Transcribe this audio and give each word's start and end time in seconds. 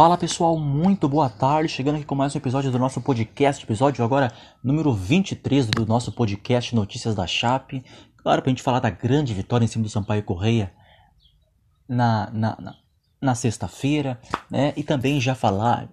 Fala 0.00 0.16
pessoal, 0.16 0.58
muito 0.58 1.06
boa 1.06 1.28
tarde. 1.28 1.68
Chegando 1.68 1.96
aqui 1.96 2.06
com 2.06 2.14
mais 2.14 2.34
um 2.34 2.38
episódio 2.38 2.70
do 2.70 2.78
nosso 2.78 3.02
podcast, 3.02 3.62
episódio 3.62 4.02
agora 4.02 4.32
número 4.64 4.94
23 4.94 5.66
do 5.66 5.84
nosso 5.84 6.10
podcast 6.10 6.74
Notícias 6.74 7.14
da 7.14 7.26
Chape. 7.26 7.84
Claro, 8.16 8.40
para 8.40 8.48
a 8.48 8.52
gente 8.52 8.62
falar 8.62 8.80
da 8.80 8.88
grande 8.88 9.34
vitória 9.34 9.62
em 9.62 9.68
cima 9.68 9.84
do 9.84 9.90
Sampaio 9.90 10.22
Correia 10.22 10.72
na, 11.86 12.30
na, 12.32 12.56
na, 12.58 12.74
na 13.20 13.34
sexta-feira, 13.34 14.18
né? 14.50 14.72
E 14.74 14.82
também 14.82 15.20
já 15.20 15.34
falar, 15.34 15.90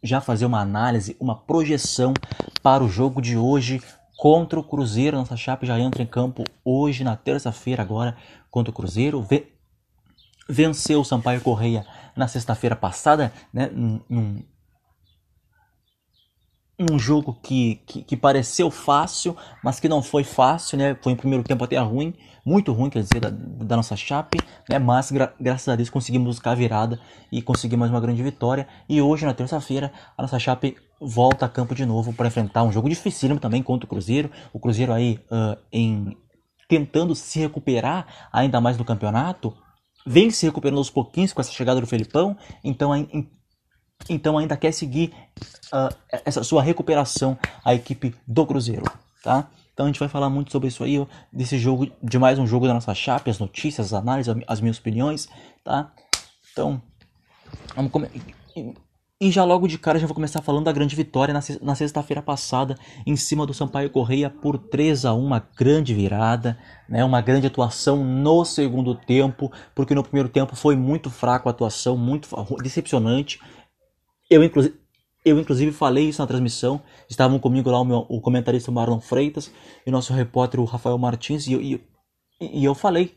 já 0.00 0.20
fazer 0.20 0.46
uma 0.46 0.60
análise, 0.60 1.16
uma 1.18 1.34
projeção 1.34 2.14
para 2.62 2.84
o 2.84 2.88
jogo 2.88 3.20
de 3.20 3.36
hoje 3.36 3.82
contra 4.16 4.60
o 4.60 4.62
Cruzeiro. 4.62 5.16
Nossa 5.16 5.36
Chape 5.36 5.66
já 5.66 5.76
entra 5.80 6.04
em 6.04 6.06
campo 6.06 6.44
hoje, 6.64 7.02
na 7.02 7.16
terça-feira, 7.16 7.82
agora, 7.82 8.16
contra 8.48 8.70
o 8.70 8.74
Cruzeiro. 8.74 9.26
Venceu 10.48 11.00
o 11.00 11.04
Sampaio 11.04 11.40
Correia 11.40 11.86
na 12.16 12.28
sexta-feira 12.28 12.76
passada, 12.76 13.32
né, 13.52 13.70
num, 13.72 14.42
num 16.78 16.98
jogo 16.98 17.38
que, 17.42 17.76
que, 17.86 18.02
que, 18.02 18.16
pareceu 18.16 18.70
fácil, 18.70 19.36
mas 19.62 19.78
que 19.78 19.88
não 19.88 20.02
foi 20.02 20.24
fácil, 20.24 20.76
né? 20.76 20.96
Foi 21.00 21.12
em 21.12 21.16
primeiro 21.16 21.44
tempo 21.44 21.62
até 21.62 21.78
ruim, 21.78 22.14
muito 22.44 22.72
ruim, 22.72 22.90
quer 22.90 23.02
dizer, 23.02 23.20
da, 23.20 23.30
da 23.30 23.76
nossa 23.76 23.96
chape, 23.96 24.38
né? 24.68 24.78
Mas 24.78 25.10
gra 25.10 25.32
graças 25.40 25.68
a 25.68 25.76
Deus 25.76 25.88
conseguimos 25.88 26.26
buscar 26.26 26.52
a 26.52 26.54
virada 26.54 26.98
e 27.30 27.40
conseguir 27.40 27.76
mais 27.76 27.90
uma 27.90 28.00
grande 28.00 28.22
vitória. 28.22 28.66
E 28.88 29.00
hoje, 29.00 29.24
na 29.24 29.32
terça-feira, 29.32 29.92
a 30.18 30.22
nossa 30.22 30.38
chape 30.38 30.76
volta 31.00 31.46
a 31.46 31.48
campo 31.48 31.74
de 31.74 31.86
novo 31.86 32.12
para 32.12 32.26
enfrentar 32.26 32.64
um 32.64 32.72
jogo 32.72 32.88
dificílimo 32.88 33.38
também 33.38 33.62
contra 33.62 33.86
o 33.86 33.88
Cruzeiro. 33.88 34.30
O 34.52 34.58
Cruzeiro 34.58 34.92
aí 34.92 35.20
uh, 35.30 35.56
em 35.72 36.16
tentando 36.68 37.14
se 37.14 37.38
recuperar 37.38 38.06
ainda 38.32 38.60
mais 38.60 38.76
no 38.76 38.84
campeonato, 38.84 39.54
vem 40.06 40.30
se 40.30 40.46
recuperando 40.46 40.78
aos 40.78 40.90
pouquinhos 40.90 41.32
com 41.32 41.40
essa 41.40 41.52
chegada 41.52 41.80
do 41.80 41.86
Felipão, 41.86 42.36
então, 42.62 42.90
então 44.08 44.38
ainda 44.38 44.56
quer 44.56 44.72
seguir 44.72 45.14
uh, 45.72 45.94
essa 46.10 46.42
sua 46.44 46.62
recuperação 46.62 47.38
a 47.64 47.74
equipe 47.74 48.14
do 48.26 48.46
Cruzeiro, 48.46 48.84
tá? 49.22 49.48
Então 49.72 49.86
a 49.86 49.88
gente 49.88 49.98
vai 49.98 50.08
falar 50.08 50.30
muito 50.30 50.52
sobre 50.52 50.68
isso 50.68 50.84
aí, 50.84 51.04
desse 51.32 51.58
jogo, 51.58 51.90
de 52.02 52.18
mais 52.18 52.38
um 52.38 52.46
jogo 52.46 52.66
da 52.66 52.74
nossa 52.74 52.94
chape, 52.94 53.30
as 53.30 53.40
notícias, 53.40 53.86
as 53.86 53.92
análises, 53.92 54.34
as 54.46 54.60
minhas 54.60 54.78
opiniões, 54.78 55.28
tá? 55.64 55.92
Então, 56.52 56.80
vamos 57.74 57.90
começar. 57.90 58.14
E 59.24 59.30
já 59.30 59.42
logo 59.42 59.66
de 59.66 59.78
cara 59.78 59.98
já 59.98 60.06
vou 60.06 60.14
começar 60.14 60.42
falando 60.42 60.66
da 60.66 60.72
grande 60.72 60.94
vitória 60.94 61.32
na 61.32 61.74
sexta-feira 61.74 62.20
passada 62.20 62.74
em 63.06 63.16
cima 63.16 63.46
do 63.46 63.54
Sampaio 63.54 63.88
Correia 63.88 64.28
por 64.28 64.58
3 64.58 65.06
a 65.06 65.14
1 65.14 65.18
uma 65.18 65.38
grande 65.56 65.94
virada, 65.94 66.58
né? 66.86 67.02
uma 67.02 67.22
grande 67.22 67.46
atuação 67.46 68.04
no 68.04 68.44
segundo 68.44 68.94
tempo, 68.94 69.50
porque 69.74 69.94
no 69.94 70.02
primeiro 70.02 70.28
tempo 70.28 70.54
foi 70.54 70.76
muito 70.76 71.08
fraco 71.08 71.48
a 71.48 71.52
atuação, 71.52 71.96
muito 71.96 72.28
decepcionante. 72.62 73.40
Eu, 74.28 74.44
inclusive, 74.44 74.78
eu 75.24 75.40
inclusive 75.40 75.72
falei 75.72 76.10
isso 76.10 76.20
na 76.20 76.28
transmissão, 76.28 76.82
estavam 77.08 77.38
comigo 77.38 77.70
lá 77.70 77.80
o, 77.80 77.84
meu, 77.86 78.04
o 78.10 78.20
comentarista 78.20 78.70
Marlon 78.70 79.00
Freitas 79.00 79.50
e 79.86 79.88
o 79.88 79.92
nosso 79.92 80.12
repórter 80.12 80.60
o 80.60 80.66
Rafael 80.66 80.98
Martins, 80.98 81.46
e, 81.46 81.54
e, 81.54 81.80
e 82.42 82.62
eu 82.62 82.74
falei 82.74 83.16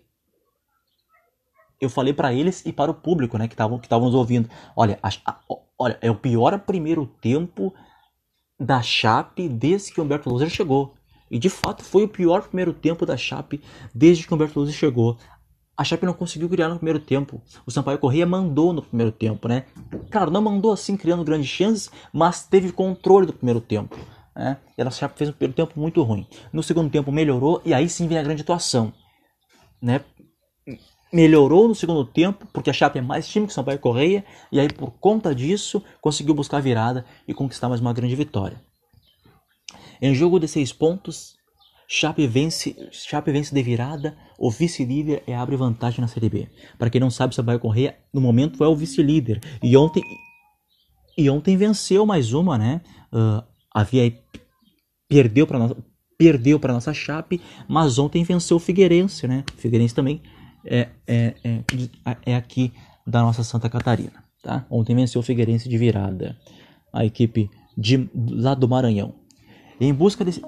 eu 1.80 1.90
falei 1.90 2.14
para 2.14 2.34
eles 2.34 2.66
e 2.66 2.74
para 2.74 2.92
o 2.92 2.94
público, 2.94 3.38
né, 3.38 3.48
que 3.48 3.54
estavam 3.54 3.78
que 3.78 3.86
estavam 3.86 4.08
nos 4.08 4.16
ouvindo. 4.16 4.50
Olha, 4.76 5.00
a, 5.02 5.10
a, 5.26 5.40
olha, 5.78 5.98
é 6.02 6.10
o 6.10 6.16
pior 6.16 6.58
primeiro 6.60 7.06
tempo 7.22 7.74
da 8.60 8.82
Chape 8.82 9.48
desde 9.48 9.94
que 9.94 10.02
Humberto 10.02 10.30
Loser 10.30 10.50
chegou. 10.50 10.94
E 11.30 11.38
de 11.38 11.50
fato 11.50 11.84
foi 11.84 12.04
o 12.04 12.10
pior 12.10 12.48
primeiro 12.48 12.74
tempo 12.74 13.06
da 13.06 13.18
Chape 13.18 13.62
desde 13.94 14.26
que 14.26 14.34
Humberto 14.34 14.60
Loser 14.60 14.74
chegou. 14.74 15.18
A 15.76 15.84
Chape 15.84 16.08
não 16.08 16.14
conseguiu 16.14 16.50
criar 16.50 16.70
no 16.70 16.78
primeiro 16.78 17.00
tempo. 17.00 17.40
O 17.64 17.70
Sampaio 17.70 18.00
Corrêa 18.00 18.26
mandou 18.26 18.74
no 18.74 18.82
primeiro 18.82 19.12
tempo, 19.12 19.48
né? 19.48 19.66
Claro, 20.10 20.32
não 20.32 20.42
mandou 20.42 20.72
assim 20.72 20.98
criando 20.98 21.24
grandes 21.24 21.48
chances, 21.48 21.92
mas 22.12 22.48
teve 22.48 22.72
controle 22.72 23.28
do 23.28 23.34
primeiro 23.34 23.62
tempo. 23.62 23.96
Né? 24.36 24.58
E 24.76 24.82
a 24.82 24.90
Chape 24.90 25.18
fez 25.18 25.30
um 25.30 25.34
primeiro 25.34 25.54
tempo 25.54 25.80
muito 25.80 26.02
ruim. 26.02 26.26
No 26.52 26.64
segundo 26.64 26.90
tempo 26.90 27.12
melhorou 27.12 27.62
e 27.64 27.76
aí 27.76 27.88
sim 27.88 28.08
vem 28.08 28.18
a 28.18 28.24
grande 28.24 28.42
atuação. 28.42 28.92
Né? 29.80 30.02
Melhorou 31.12 31.68
no 31.68 31.76
segundo 31.76 32.06
tempo, 32.06 32.46
porque 32.52 32.70
a 32.70 32.74
Chape 32.74 33.00
é 33.00 33.02
mais 33.02 33.28
time 33.28 33.46
que 33.46 33.52
o 33.52 33.56
Sampaio 33.56 33.80
Correia, 33.80 34.26
e 34.52 34.60
aí 34.60 34.68
por 34.68 34.92
conta 35.00 35.34
disso 35.34 35.84
conseguiu 36.02 36.34
buscar 36.34 36.58
a 36.58 36.62
virada 36.62 37.06
e 37.28 37.34
conquistar 37.34 37.70
mais 37.70 37.82
uma 37.82 37.94
grande 37.94 38.16
vitória. 38.16 38.62
Em 40.02 40.14
jogo 40.14 40.40
de 40.40 40.48
seis 40.48 40.72
pontos, 40.72 41.36
Chape 41.88 42.28
vence, 42.28 42.76
Chape 42.92 43.32
vence 43.32 43.54
de 43.56 43.64
virada, 43.64 44.18
o 44.38 44.52
vice-líder 44.52 45.24
e 45.26 45.34
abre 45.34 45.56
vantagem 45.56 46.02
na 46.02 46.08
Série 46.08 46.30
B. 46.30 46.50
Para 46.78 46.90
quem 46.90 47.00
não 47.00 47.10
sabe, 47.10 47.32
o 47.32 47.36
Sampaio 47.36 47.60
Correia 47.60 47.98
no 48.14 48.20
momento 48.20 48.64
é 48.64 48.68
o 48.68 48.76
vice-líder 48.76 49.40
e 49.64 49.76
ontem 49.78 50.04
e 51.18 51.30
ontem 51.30 51.58
venceu 51.58 52.06
mais 52.06 52.34
uma, 52.34 52.58
né? 52.58 52.82
Uh, 53.12 53.44
havia 53.74 54.14
perdeu 55.10 55.48
para 55.48 55.76
perdeu 56.18 56.60
para 56.60 56.74
nossa 56.74 56.94
Chape, 56.94 57.42
mas 57.68 57.98
ontem 57.98 58.24
venceu 58.24 58.58
o 58.58 58.60
Figueirense, 58.60 59.28
né? 59.28 59.44
O 59.56 59.58
Figueirense 59.58 59.96
também 59.96 60.22
é, 60.68 60.90
é, 61.08 61.34
é, 61.44 62.18
é 62.26 62.36
aqui 62.36 62.74
da 63.06 63.22
nossa 63.22 63.44
Santa 63.44 63.70
Catarina. 63.70 64.24
Tá? 64.44 64.66
Ontem 64.70 64.96
venceu 64.96 65.20
o 65.20 65.24
Figueirense 65.24 65.68
de 65.68 65.78
virada, 65.78 66.38
a 66.94 67.06
equipe 67.06 67.50
de, 67.78 68.10
lá 68.16 68.54
do 68.54 68.68
Maranhão. 68.68 69.16
Em 69.80 69.94
busca, 69.94 70.26
de, 70.26 70.42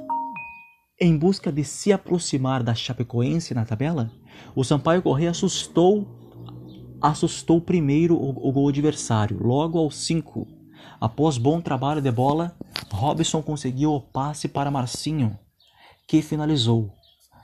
em 0.99 1.17
busca 1.17 1.51
de 1.51 1.63
se 1.63 1.91
aproximar 1.91 2.63
da 2.63 2.73
Chapecoense 2.73 3.53
na 3.53 3.65
tabela, 3.65 4.11
o 4.55 4.63
Sampaio 4.63 5.01
Correia 5.01 5.31
assustou 5.31 6.15
assustou 7.01 7.61
primeiro 7.61 8.15
o, 8.15 8.49
o 8.49 8.51
gol 8.51 8.67
adversário, 8.67 9.41
logo 9.41 9.79
aos 9.79 9.95
5. 10.05 10.45
Após 10.99 11.37
bom 11.37 11.61
trabalho 11.61 12.01
de 12.01 12.11
bola, 12.11 12.57
Robson 12.91 13.41
conseguiu 13.41 13.93
o 13.93 14.01
passe 14.01 14.49
para 14.49 14.69
Marcinho, 14.69 15.37
que 16.07 16.21
finalizou 16.21 16.91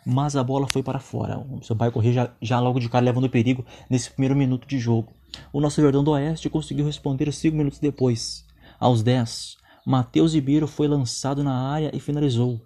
mas 0.05 0.35
a 0.35 0.43
bola 0.43 0.67
foi 0.67 0.83
para 0.83 0.99
fora. 0.99 1.39
O 1.39 1.63
Sampaio 1.63 1.91
Corrêa 1.91 2.13
já, 2.13 2.31
já 2.41 2.59
logo 2.59 2.79
de 2.79 2.87
cara 2.87 3.03
levando 3.03 3.29
perigo 3.29 3.65
nesse 3.89 4.11
primeiro 4.11 4.35
minuto 4.35 4.67
de 4.67 4.77
jogo. 4.77 5.11
O 5.51 5.59
nosso 5.59 5.81
Verdão 5.81 6.03
do 6.03 6.11
Oeste 6.11 6.49
conseguiu 6.49 6.85
responder 6.85 7.31
cinco 7.33 7.57
minutos 7.57 7.79
depois. 7.79 8.45
Aos 8.79 9.01
10, 9.01 9.57
Matheus 9.85 10.33
Ribeiro 10.33 10.67
foi 10.67 10.87
lançado 10.87 11.43
na 11.43 11.69
área 11.69 11.91
e 11.93 11.99
finalizou, 11.99 12.61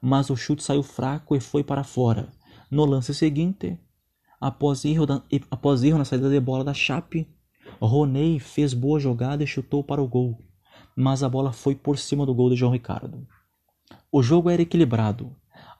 mas 0.00 0.30
o 0.30 0.36
chute 0.36 0.62
saiu 0.62 0.82
fraco 0.82 1.36
e 1.36 1.40
foi 1.40 1.62
para 1.62 1.84
fora. 1.84 2.28
No 2.70 2.84
lance 2.84 3.14
seguinte, 3.14 3.78
após 4.40 4.84
erro, 4.84 5.06
da, 5.06 5.22
após 5.50 5.82
erro 5.82 5.98
na 5.98 6.04
saída 6.04 6.28
de 6.28 6.40
bola 6.40 6.64
da 6.64 6.74
Chape, 6.74 7.28
Roney 7.80 8.38
fez 8.38 8.74
boa 8.74 8.98
jogada 8.98 9.42
e 9.42 9.46
chutou 9.46 9.82
para 9.82 10.02
o 10.02 10.08
gol, 10.08 10.38
mas 10.96 11.22
a 11.22 11.28
bola 11.28 11.52
foi 11.52 11.74
por 11.74 11.98
cima 11.98 12.24
do 12.24 12.34
gol 12.34 12.50
de 12.50 12.56
João 12.56 12.72
Ricardo. 12.72 13.26
O 14.10 14.22
jogo 14.22 14.48
era 14.48 14.62
equilibrado, 14.62 15.34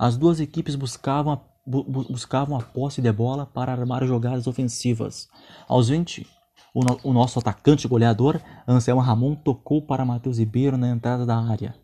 as 0.04 0.18
duas 0.18 0.38
equipes 0.38 0.74
buscavam 0.74 1.32
a, 1.32 1.40
bu, 1.66 1.82
buscavam 1.82 2.58
a 2.58 2.62
posse 2.62 3.00
de 3.00 3.10
bola 3.10 3.46
para 3.46 3.72
armar 3.72 4.04
jogadas 4.04 4.46
ofensivas. 4.46 5.30
Aos 5.66 5.88
20, 5.88 6.26
o, 6.74 6.84
no, 6.84 7.00
o 7.02 7.12
nosso 7.14 7.38
atacante 7.38 7.88
goleador, 7.88 8.38
Anselmo 8.68 9.00
Ramon, 9.00 9.34
tocou 9.34 9.80
para 9.80 10.04
Matheus 10.04 10.36
Ribeiro 10.38 10.76
na 10.76 10.90
entrada 10.90 11.24
da 11.24 11.38
área. 11.38 11.74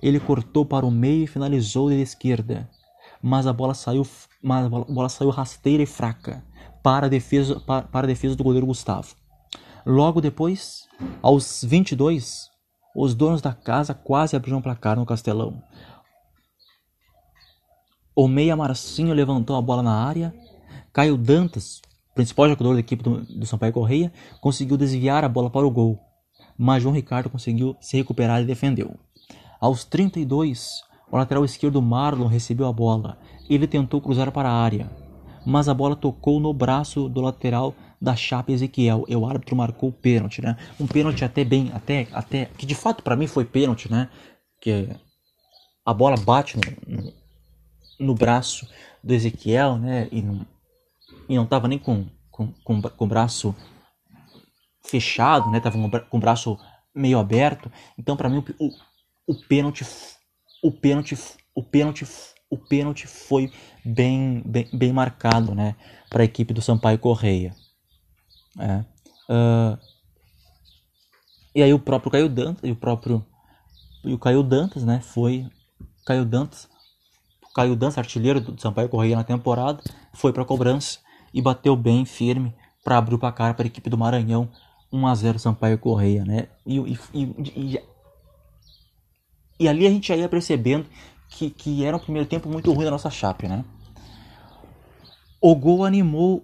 Ele 0.00 0.20
cortou 0.20 0.64
para 0.64 0.86
o 0.86 0.90
meio 0.90 1.24
e 1.24 1.26
finalizou 1.26 1.90
de 1.90 2.00
esquerda, 2.00 2.70
mas 3.20 3.44
a 3.44 3.52
bola 3.52 3.74
saiu, 3.74 4.06
mas 4.40 4.66
a 4.66 4.68
bola, 4.68 5.08
saiu 5.08 5.30
rasteira 5.30 5.82
e 5.82 5.86
fraca 5.86 6.44
para 6.80 7.06
a 7.06 7.08
defesa, 7.08 7.58
para, 7.58 7.88
para 7.88 8.06
a 8.06 8.08
defesa 8.08 8.36
do 8.36 8.44
goleiro 8.44 8.66
Gustavo. 8.66 9.16
Logo 9.84 10.20
depois, 10.20 10.86
aos 11.20 11.64
22, 11.64 12.48
os 12.94 13.16
donos 13.16 13.42
da 13.42 13.52
casa 13.52 13.92
quase 13.92 14.36
abriram 14.36 14.62
placar 14.62 14.96
no 14.96 15.04
Castelão. 15.04 15.60
O 18.16 18.28
meia 18.28 18.54
Marcinho 18.54 19.12
levantou 19.12 19.56
a 19.56 19.60
bola 19.60 19.82
na 19.82 19.92
área. 19.92 20.32
Caio 20.92 21.16
Dantas, 21.16 21.82
principal 22.14 22.48
jogador 22.48 22.74
da 22.74 22.80
equipe 22.80 23.02
do, 23.02 23.22
do 23.22 23.44
Sampaio 23.44 23.72
Correia, 23.72 24.12
conseguiu 24.40 24.76
desviar 24.76 25.24
a 25.24 25.28
bola 25.28 25.50
para 25.50 25.66
o 25.66 25.70
gol. 25.70 25.98
Mas 26.56 26.84
João 26.84 26.94
Ricardo 26.94 27.28
conseguiu 27.28 27.76
se 27.80 27.96
recuperar 27.96 28.40
e 28.40 28.44
defendeu. 28.44 28.94
Aos 29.60 29.84
32, 29.84 30.82
o 31.10 31.16
lateral 31.16 31.44
esquerdo 31.44 31.82
Marlon 31.82 32.28
recebeu 32.28 32.68
a 32.68 32.72
bola. 32.72 33.18
Ele 33.50 33.66
tentou 33.66 34.00
cruzar 34.00 34.30
para 34.30 34.48
a 34.48 34.62
área, 34.62 34.88
mas 35.44 35.68
a 35.68 35.74
bola 35.74 35.96
tocou 35.96 36.38
no 36.38 36.52
braço 36.52 37.08
do 37.08 37.20
lateral 37.20 37.74
da 38.00 38.14
Chape 38.14 38.52
Ezequiel. 38.52 39.04
E 39.08 39.16
o 39.16 39.26
árbitro 39.26 39.56
marcou 39.56 39.88
o 39.88 39.92
pênalti, 39.92 40.40
né? 40.40 40.56
Um 40.78 40.86
pênalti 40.86 41.24
até 41.24 41.42
bem, 41.42 41.72
até, 41.74 42.06
até 42.12 42.44
que 42.56 42.64
de 42.64 42.76
fato 42.76 43.02
para 43.02 43.16
mim 43.16 43.26
foi 43.26 43.44
pênalti, 43.44 43.90
né? 43.90 44.08
Que 44.60 44.88
a 45.84 45.92
bola 45.92 46.16
bate 46.16 46.56
no, 46.56 47.12
no 47.98 48.14
braço 48.14 48.68
do 49.02 49.12
Ezequiel, 49.12 49.78
né? 49.78 50.08
E 50.10 50.22
não, 50.22 50.46
e 51.28 51.36
não 51.36 51.46
tava 51.46 51.68
nem 51.68 51.78
com, 51.78 52.06
com, 52.30 52.52
com, 52.64 52.82
com 52.82 53.04
o 53.04 53.08
braço 53.08 53.54
fechado, 54.86 55.50
né? 55.50 55.60
Tava 55.60 55.78
com 56.00 56.16
o 56.16 56.20
braço 56.20 56.58
meio 56.94 57.18
aberto. 57.18 57.70
Então, 57.98 58.16
para 58.16 58.28
mim, 58.28 58.44
o, 58.58 58.70
o 59.26 59.34
pênalti, 59.48 59.86
o 60.62 60.70
pênalti, 60.70 61.16
o 61.54 61.62
pênalti, 61.62 62.06
o 62.50 62.58
pênalti 62.58 63.06
foi 63.06 63.52
bem, 63.84 64.42
bem, 64.44 64.68
bem 64.72 64.92
marcado, 64.92 65.54
né? 65.54 65.76
Para 66.10 66.22
a 66.22 66.24
equipe 66.24 66.54
do 66.54 66.62
Sampaio 66.62 66.98
Correia. 66.98 67.54
É. 68.58 68.84
Uh, 69.28 69.78
E 71.56 71.62
aí 71.62 71.72
o 71.72 71.78
próprio 71.78 72.10
Caio 72.10 72.28
Dantas, 72.28 72.68
e 72.68 72.72
o 72.72 72.76
próprio 72.76 73.24
e 74.04 74.12
o 74.12 74.18
Caio 74.18 74.42
Dantas, 74.42 74.84
né, 74.84 75.00
foi 75.00 75.48
Caio 76.04 76.24
Dantas, 76.24 76.68
Caio 77.54 77.76
Dantas, 77.76 77.98
artilheiro 77.98 78.40
do 78.40 78.60
Sampaio 78.60 78.88
Correia 78.88 79.16
na 79.16 79.22
temporada, 79.22 79.80
foi 80.12 80.32
para 80.32 80.44
cobrança 80.44 80.98
e 81.32 81.40
bateu 81.40 81.76
bem 81.76 82.04
firme 82.04 82.52
para 82.82 82.98
abrir 82.98 83.14
o 83.14 83.18
placar 83.18 83.54
para 83.54 83.64
a 83.64 83.68
equipe 83.68 83.88
do 83.88 83.96
Maranhão, 83.96 84.48
1 84.92 85.06
a 85.06 85.14
0 85.14 85.38
Sampaio 85.38 85.78
Correia, 85.78 86.24
né? 86.24 86.48
E, 86.66 86.78
e, 86.78 86.98
e, 87.14 87.80
e, 89.60 89.68
ali 89.68 89.86
a 89.86 89.90
gente 89.90 90.08
já 90.08 90.16
ia 90.16 90.28
percebendo 90.28 90.86
que, 91.28 91.48
que 91.48 91.84
era 91.84 91.96
um 91.96 92.00
primeiro 92.00 92.28
tempo 92.28 92.48
muito 92.48 92.72
ruim 92.72 92.84
da 92.84 92.90
nossa 92.90 93.10
chape, 93.10 93.46
né? 93.46 93.64
O 95.40 95.54
gol 95.54 95.84
animou 95.84 96.42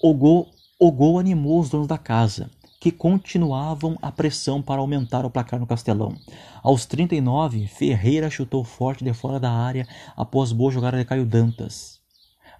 o 0.00 0.14
gol, 0.14 0.48
o 0.78 0.92
gol 0.92 1.18
animou 1.18 1.58
os 1.58 1.68
donos 1.68 1.88
da 1.88 1.98
casa 1.98 2.48
que 2.82 2.90
continuavam 2.90 3.96
a 4.02 4.10
pressão 4.10 4.60
para 4.60 4.80
aumentar 4.80 5.24
o 5.24 5.30
placar 5.30 5.60
no 5.60 5.68
Castelão. 5.68 6.16
Aos 6.64 6.84
39, 6.84 7.68
Ferreira 7.68 8.28
chutou 8.28 8.64
forte 8.64 9.04
de 9.04 9.14
fora 9.14 9.38
da 9.38 9.52
área 9.52 9.86
após 10.16 10.50
boa 10.50 10.72
jogada 10.72 10.98
de 10.98 11.04
Caio 11.04 11.24
Dantas. 11.24 12.00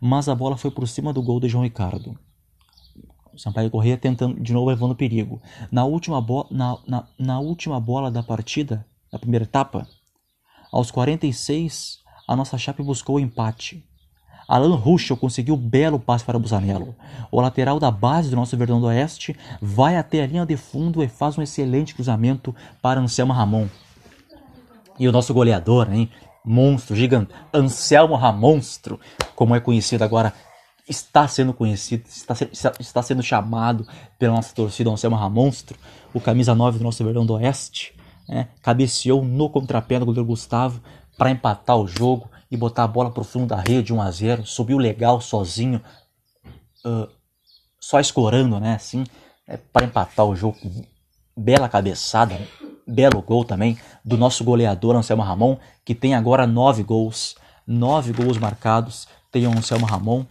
Mas 0.01 0.29
a 0.29 0.35
bola 0.37 0.57
foi 0.57 0.71
por 0.71 0.87
cima 0.87 1.13
do 1.13 1.21
gol 1.21 1.41
de 1.41 1.49
João 1.49 1.65
Ricardo. 1.65 2.17
Sampaio 3.37 3.69
Correia 3.69 3.97
tentando 3.97 4.41
de 4.41 4.53
novo 4.53 4.69
levando 4.69 4.95
perigo. 4.95 5.43
Na 5.73 5.85
última, 5.85 6.25
na, 6.53 6.79
na, 6.87 7.09
na 7.19 7.41
última 7.41 7.81
bola 7.81 8.09
da 8.09 8.23
partida, 8.23 8.87
da 9.11 9.19
primeira 9.19 9.45
etapa, 9.45 9.89
aos 10.71 10.93
46, 10.93 11.99
a 12.29 12.37
nossa 12.37 12.57
chape 12.57 12.81
buscou 12.81 13.17
o 13.17 13.21
empate. 13.21 13.85
Alan 14.53 14.75
Ruschel 14.75 15.17
conseguiu 15.17 15.55
um 15.55 15.59
belo 15.59 15.99
passe 15.99 16.23
para 16.27 16.39
Busanello. 16.39 16.95
O 17.31 17.41
lateral 17.41 17.81
da 17.81 17.91
base 17.91 18.29
do 18.29 18.37
nosso 18.37 18.55
Verdão 18.55 18.79
do 18.79 18.87
Oeste 18.87 19.35
vai 19.63 19.97
até 19.97 20.23
a 20.23 20.27
linha 20.27 20.45
de 20.45 20.59
fundo 20.59 21.03
e 21.03 21.09
faz 21.09 21.39
um 21.39 21.43
excelente 21.43 21.95
cruzamento 21.95 22.55
para 22.83 23.01
Anselmo 23.01 23.33
Ramon. 23.33 23.67
E 24.99 25.09
o 25.09 25.13
nosso 25.13 25.33
goleador, 25.33 25.91
hein? 25.91 26.11
Monstro, 26.45 26.95
gigante, 26.95 27.33
Anselmo 27.55 28.15
Ramonstro, 28.15 29.01
como 29.35 29.55
é 29.55 29.61
conhecido 29.61 30.05
agora, 30.05 30.35
está 30.87 31.27
sendo 31.27 31.55
conhecido, 31.55 32.05
está, 32.07 32.35
está 32.79 33.03
sendo 33.03 33.23
chamado 33.23 33.87
pela 34.19 34.35
nossa 34.35 34.55
torcida 34.55 34.91
Anselmo 34.91 35.17
Ramonstro, 35.17 35.79
o 36.13 36.21
camisa 36.21 36.55
9 36.55 36.77
do 36.77 36.85
nosso 36.85 37.03
Verdão 37.03 37.25
do 37.25 37.33
Oeste, 37.33 37.95
né? 38.29 38.49
cabeceou 38.61 39.25
no 39.25 39.49
contrapé 39.49 39.99
do 39.99 40.05
goleiro 40.05 40.27
Gustavo 40.27 40.83
para 41.17 41.31
empatar 41.31 41.79
o 41.79 41.87
jogo 41.87 42.29
e 42.53 42.57
botar 42.57 42.85
a 42.85 42.87
bola 42.87 43.11
pro 43.11 43.25
fundo 43.25 43.47
da 43.47 43.57
rede 43.57 43.95
1 43.95 44.03
a 44.03 44.11
0 44.11 44.47
subiu 44.47 44.77
legal 44.77 45.23
sozinho, 45.23 45.81
uh, 46.85 47.09
só 47.81 47.99
escorando, 47.99 48.61
né, 48.61 48.75
assim, 48.75 49.05
é, 49.49 49.57
para 49.57 49.87
empatar 49.87 50.27
o 50.27 50.37
jogo. 50.37 50.59
Bela 51.35 51.67
cabeçada, 51.67 52.39
belo 52.87 53.23
gol 53.23 53.43
também 53.43 53.79
do 54.05 54.19
nosso 54.19 54.45
goleador 54.45 54.95
Anselmo 54.95 55.23
Ramon, 55.23 55.57
que 55.83 55.95
tem 55.95 56.15
agora 56.15 56.47
nove 56.47 56.83
gols, 56.83 57.37
nove 57.67 58.13
gols 58.13 58.37
marcados. 58.37 59.09
Tem 59.31 59.47
o 59.47 59.51
Anselmo 59.51 59.87
Ramon, 59.87 60.27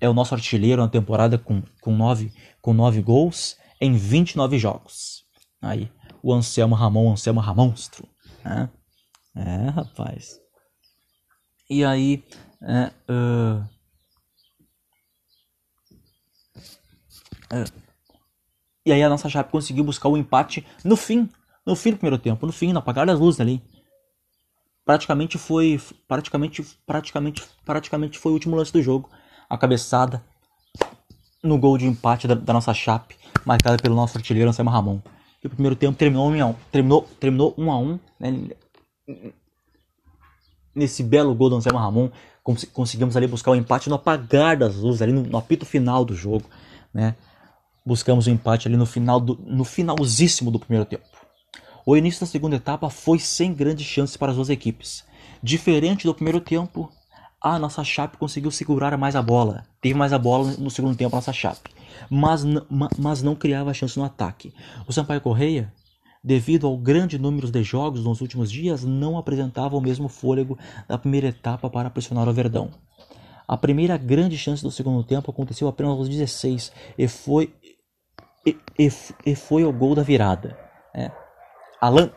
é 0.00 0.08
o 0.08 0.14
nosso 0.14 0.34
artilheiro 0.34 0.80
na 0.80 0.88
temporada 0.88 1.36
com, 1.36 1.62
com, 1.82 1.94
nove, 1.94 2.32
com 2.62 2.72
nove 2.72 3.02
gols 3.02 3.58
em 3.78 3.92
29 3.92 4.58
jogos. 4.58 5.24
Aí, 5.60 5.92
o 6.22 6.32
Anselmo 6.32 6.74
Ramon, 6.74 7.12
Anselmo 7.12 7.38
Ramonstro. 7.38 8.08
Né? 8.42 8.70
É, 9.36 9.68
rapaz. 9.68 10.40
E 11.70 11.84
aí. 11.84 12.24
É, 12.60 12.92
uh, 13.08 13.64
e 18.84 18.92
aí 18.92 19.02
a 19.02 19.08
nossa 19.08 19.28
Chape 19.28 19.52
conseguiu 19.52 19.84
buscar 19.84 20.08
o 20.08 20.16
empate 20.16 20.66
no 20.84 20.96
fim. 20.96 21.30
No 21.64 21.76
fim 21.76 21.92
do 21.92 21.98
primeiro 21.98 22.18
tempo. 22.18 22.44
No 22.44 22.52
fim, 22.52 22.72
no 22.72 22.80
apagar 22.80 23.06
das 23.06 23.20
luzes 23.20 23.40
ali. 23.40 23.62
Praticamente 24.84 25.38
foi. 25.38 25.80
Praticamente. 26.08 26.62
Praticamente. 26.84 27.44
Praticamente 27.64 28.18
foi 28.18 28.32
o 28.32 28.34
último 28.34 28.56
lance 28.56 28.72
do 28.72 28.82
jogo. 28.82 29.08
A 29.48 29.56
cabeçada 29.56 30.24
no 31.42 31.56
gol 31.56 31.78
de 31.78 31.86
empate 31.86 32.26
da, 32.26 32.34
da 32.34 32.52
nossa 32.52 32.74
Chape, 32.74 33.16
marcada 33.46 33.78
pelo 33.78 33.94
nosso 33.94 34.18
artilheiro 34.18 34.50
Anselmo 34.50 34.70
Ramon. 34.70 35.00
E 35.42 35.46
o 35.46 35.50
primeiro 35.50 35.74
tempo 35.74 35.96
terminou 35.96 36.28
1 36.30 36.46
um, 36.46 36.54
terminou, 36.70 37.08
terminou 37.18 37.54
1 37.56 37.64
um 37.64 37.72
a 37.72 37.78
1 37.78 37.82
um, 37.82 38.00
né? 38.18 38.50
Nesse 40.74 41.02
belo 41.02 41.34
gol 41.34 41.50
do 41.50 41.56
Anselmo 41.56 41.78
Ramon, 41.78 42.10
cons 42.42 42.64
conseguimos 42.64 43.16
ali 43.16 43.26
buscar 43.26 43.50
o 43.50 43.54
um 43.54 43.56
empate 43.56 43.88
no 43.88 43.96
apagar 43.96 44.56
das 44.56 44.76
luzes, 44.76 45.02
ali 45.02 45.12
no, 45.12 45.22
no, 45.22 45.38
apito 45.38 45.66
final 45.66 46.04
do 46.04 46.14
jogo, 46.14 46.44
né? 46.92 47.14
Buscamos 47.84 48.26
o 48.26 48.30
um 48.30 48.34
empate 48.34 48.68
ali 48.68 48.76
no 48.76 48.86
final 48.86 49.18
do, 49.18 49.38
no 49.44 49.64
finalzíssimo 49.64 50.50
do 50.50 50.58
primeiro 50.58 50.84
tempo. 50.84 51.04
O 51.84 51.96
início 51.96 52.20
da 52.20 52.26
segunda 52.26 52.56
etapa 52.56 52.90
foi 52.90 53.18
sem 53.18 53.52
grandes 53.52 53.86
chances 53.86 54.16
para 54.16 54.30
as 54.30 54.36
duas 54.36 54.50
equipes. 54.50 55.04
Diferente 55.42 56.06
do 56.06 56.14
primeiro 56.14 56.40
tempo, 56.40 56.90
a 57.40 57.58
nossa 57.58 57.82
Chape 57.82 58.18
conseguiu 58.18 58.50
segurar 58.50 58.96
mais 58.98 59.16
a 59.16 59.22
bola. 59.22 59.64
Teve 59.80 59.94
mais 59.94 60.12
a 60.12 60.18
bola 60.18 60.54
no 60.58 60.70
segundo 60.70 60.94
tempo 60.94 61.16
a 61.16 61.18
nossa 61.18 61.32
Chape, 61.32 61.70
mas, 62.10 62.44
mas 62.98 63.22
não 63.22 63.34
criava 63.34 63.72
chance 63.72 63.98
no 63.98 64.04
ataque. 64.04 64.52
O 64.86 64.92
Sampaio 64.92 65.20
Correia 65.22 65.72
devido 66.22 66.66
ao 66.66 66.76
grande 66.76 67.18
número 67.18 67.50
de 67.50 67.62
jogos 67.62 68.04
nos 68.04 68.20
últimos 68.20 68.50
dias, 68.50 68.84
não 68.84 69.16
apresentava 69.16 69.76
o 69.76 69.80
mesmo 69.80 70.08
fôlego 70.08 70.58
da 70.86 70.98
primeira 70.98 71.28
etapa 71.28 71.70
para 71.70 71.90
pressionar 71.90 72.28
o 72.28 72.32
Verdão. 72.32 72.70
A 73.48 73.56
primeira 73.56 73.96
grande 73.96 74.38
chance 74.38 74.62
do 74.62 74.70
segundo 74.70 75.02
tempo 75.02 75.30
aconteceu 75.30 75.66
apenas 75.66 75.92
aos 75.92 76.08
16 76.08 76.72
e 76.96 77.08
foi, 77.08 77.52
e, 78.46 78.56
e, 78.78 78.88
e 79.26 79.34
foi 79.34 79.64
o 79.64 79.72
gol 79.72 79.94
da 79.94 80.02
virada. 80.02 80.56
É. 80.94 81.10
Alan, 81.80 82.12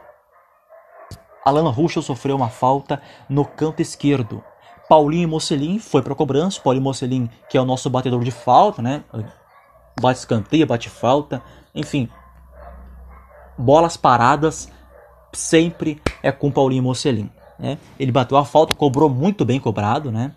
Alan 1.46 1.70
Ruschel 1.70 2.02
sofreu 2.02 2.36
uma 2.36 2.50
falta 2.50 3.02
no 3.28 3.46
canto 3.46 3.82
esquerdo. 3.82 4.44
Paulinho 4.88 5.28
Mocelin 5.28 5.80
foi 5.80 6.02
para 6.02 6.14
a 6.14 6.16
cobrança. 6.16 6.62
Paulinho 6.62 6.84
Mocelin, 6.84 7.30
que 7.50 7.58
é 7.58 7.62
o 7.62 7.66
nosso 7.66 7.90
batedor 7.90 8.24
de 8.24 8.32
falta, 8.32 8.82
né? 8.82 9.04
Bate 10.00 10.20
escanteio, 10.20 10.68
bate 10.68 10.90
falta. 10.90 11.42
Enfim, 11.74 12.10
bolas 13.58 13.98
paradas 13.98 14.70
sempre 15.32 16.02
é 16.22 16.32
com 16.32 16.52
Paulinho 16.52 16.84
Mocelin. 16.84 17.30
Né? 17.58 17.78
Ele 18.00 18.12
bateu 18.12 18.38
a 18.38 18.46
falta, 18.46 18.74
cobrou 18.74 19.10
muito 19.10 19.46
bem 19.46 19.60
cobrado, 19.60 20.12
né? 20.12 20.34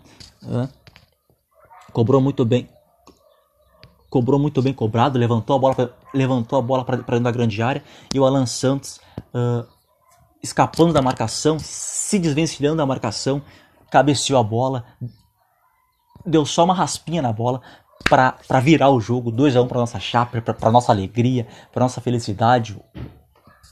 cobrou 1.91 2.21
muito 2.21 2.45
bem, 2.45 2.69
cobrou 4.09 4.39
muito 4.39 4.61
bem 4.61 4.73
cobrado, 4.73 5.17
levantou 5.17 5.55
a 5.55 5.59
bola, 5.59 5.97
levantou 6.13 6.59
a 6.59 6.61
bola 6.61 6.85
para 6.85 6.97
dentro 6.97 7.19
da 7.19 7.31
grande 7.31 7.61
área 7.61 7.83
e 8.13 8.19
o 8.19 8.25
Alan 8.25 8.45
Santos 8.45 8.99
uh, 9.33 9.67
escapando 10.41 10.93
da 10.93 11.01
marcação, 11.01 11.57
se 11.59 12.19
desvencilhando 12.19 12.77
da 12.77 12.85
marcação, 12.85 13.41
cabeceou 13.89 14.39
a 14.39 14.43
bola, 14.43 14.85
deu 16.25 16.45
só 16.45 16.63
uma 16.63 16.73
raspinha 16.73 17.21
na 17.21 17.33
bola 17.33 17.61
para 18.09 18.59
virar 18.61 18.89
o 18.89 18.99
jogo, 18.99 19.31
2 19.31 19.55
a 19.55 19.61
1 19.61 19.63
um 19.63 19.67
para 19.67 19.79
nossa 19.79 19.99
chapa, 19.99 20.41
para 20.41 20.71
nossa 20.71 20.91
alegria, 20.91 21.47
para 21.71 21.83
nossa 21.83 22.01
felicidade. 22.01 22.79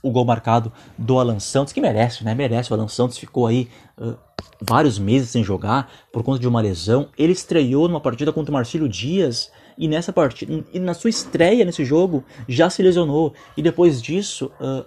O 0.02 0.10
gol 0.10 0.24
marcado 0.24 0.72
do 0.96 1.18
Alan 1.18 1.40
Santos, 1.40 1.72
que 1.72 1.80
merece, 1.80 2.22
né? 2.22 2.34
Merece. 2.34 2.70
O 2.70 2.74
Alan 2.74 2.88
Santos 2.88 3.18
ficou 3.18 3.46
aí 3.46 3.68
uh, 3.98 4.16
vários 4.60 4.98
meses 4.98 5.30
sem 5.30 5.42
jogar 5.42 5.90
por 6.12 6.22
conta 6.22 6.38
de 6.38 6.46
uma 6.46 6.60
lesão. 6.60 7.08
Ele 7.18 7.32
estreou 7.32 7.88
numa 7.88 8.00
partida 8.00 8.32
contra 8.32 8.50
o 8.50 8.54
Marcílio 8.54 8.88
Dias 8.88 9.50
e 9.78 9.88
nessa 9.88 10.12
partida, 10.12 10.64
e 10.72 10.78
na 10.78 10.94
sua 10.94 11.10
estreia 11.10 11.64
nesse 11.64 11.84
jogo, 11.84 12.24
já 12.48 12.70
se 12.70 12.82
lesionou. 12.82 13.34
E 13.56 13.62
depois 13.62 14.00
disso, 14.00 14.50
uh, 14.60 14.84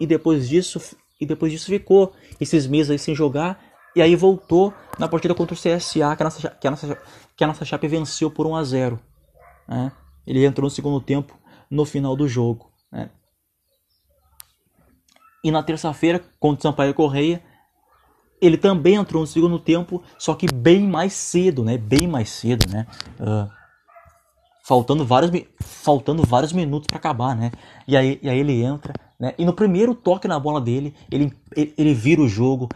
e 0.00 0.06
depois 0.06 0.48
disso, 0.48 0.80
e 1.20 1.26
depois 1.26 1.52
disso 1.52 1.66
ficou 1.66 2.12
esses 2.40 2.66
meses 2.66 2.90
aí 2.90 2.98
sem 2.98 3.14
jogar 3.14 3.65
e 3.96 4.02
aí 4.02 4.14
voltou 4.14 4.74
na 4.98 5.08
partida 5.08 5.34
contra 5.34 5.54
o 5.54 5.58
CSA, 5.58 6.14
que 6.14 6.22
a 6.22 6.24
nossa, 6.24 6.50
que 6.50 6.66
a 6.68 6.70
nossa, 6.70 6.98
que 7.34 7.44
a 7.44 7.46
nossa 7.46 7.64
Chape 7.64 7.88
venceu 7.88 8.30
por 8.30 8.46
1 8.46 8.54
a 8.54 8.62
0 8.62 9.00
né? 9.66 9.90
Ele 10.26 10.44
entrou 10.44 10.66
no 10.66 10.70
segundo 10.70 11.00
tempo 11.00 11.34
no 11.70 11.84
final 11.86 12.14
do 12.14 12.28
jogo. 12.28 12.70
Né? 12.92 13.10
E 15.42 15.50
na 15.50 15.62
terça-feira, 15.62 16.22
contra 16.38 16.58
o 16.58 16.62
Sampaio 16.62 16.92
Correia, 16.92 17.42
ele 18.40 18.58
também 18.58 18.96
entrou 18.96 19.22
no 19.22 19.26
segundo 19.26 19.58
tempo, 19.58 20.02
só 20.18 20.34
que 20.34 20.46
bem 20.52 20.86
mais 20.86 21.14
cedo, 21.14 21.64
né? 21.64 21.78
Bem 21.78 22.06
mais 22.06 22.28
cedo, 22.28 22.70
né? 22.70 22.86
Uh, 23.18 23.50
faltando 24.62 25.06
vários, 25.06 25.30
faltando 25.60 26.22
vários 26.22 26.52
minutos 26.52 26.86
para 26.86 26.98
acabar, 26.98 27.34
né? 27.34 27.50
E 27.88 27.96
aí, 27.96 28.18
e 28.22 28.28
aí 28.28 28.38
ele 28.38 28.62
entra, 28.62 28.92
né? 29.18 29.34
E 29.38 29.44
no 29.44 29.54
primeiro 29.54 29.94
toque 29.94 30.28
na 30.28 30.38
bola 30.38 30.60
dele, 30.60 30.94
ele, 31.10 31.32
ele, 31.56 31.74
ele 31.78 31.94
vira 31.94 32.20
o 32.20 32.28
jogo, 32.28 32.68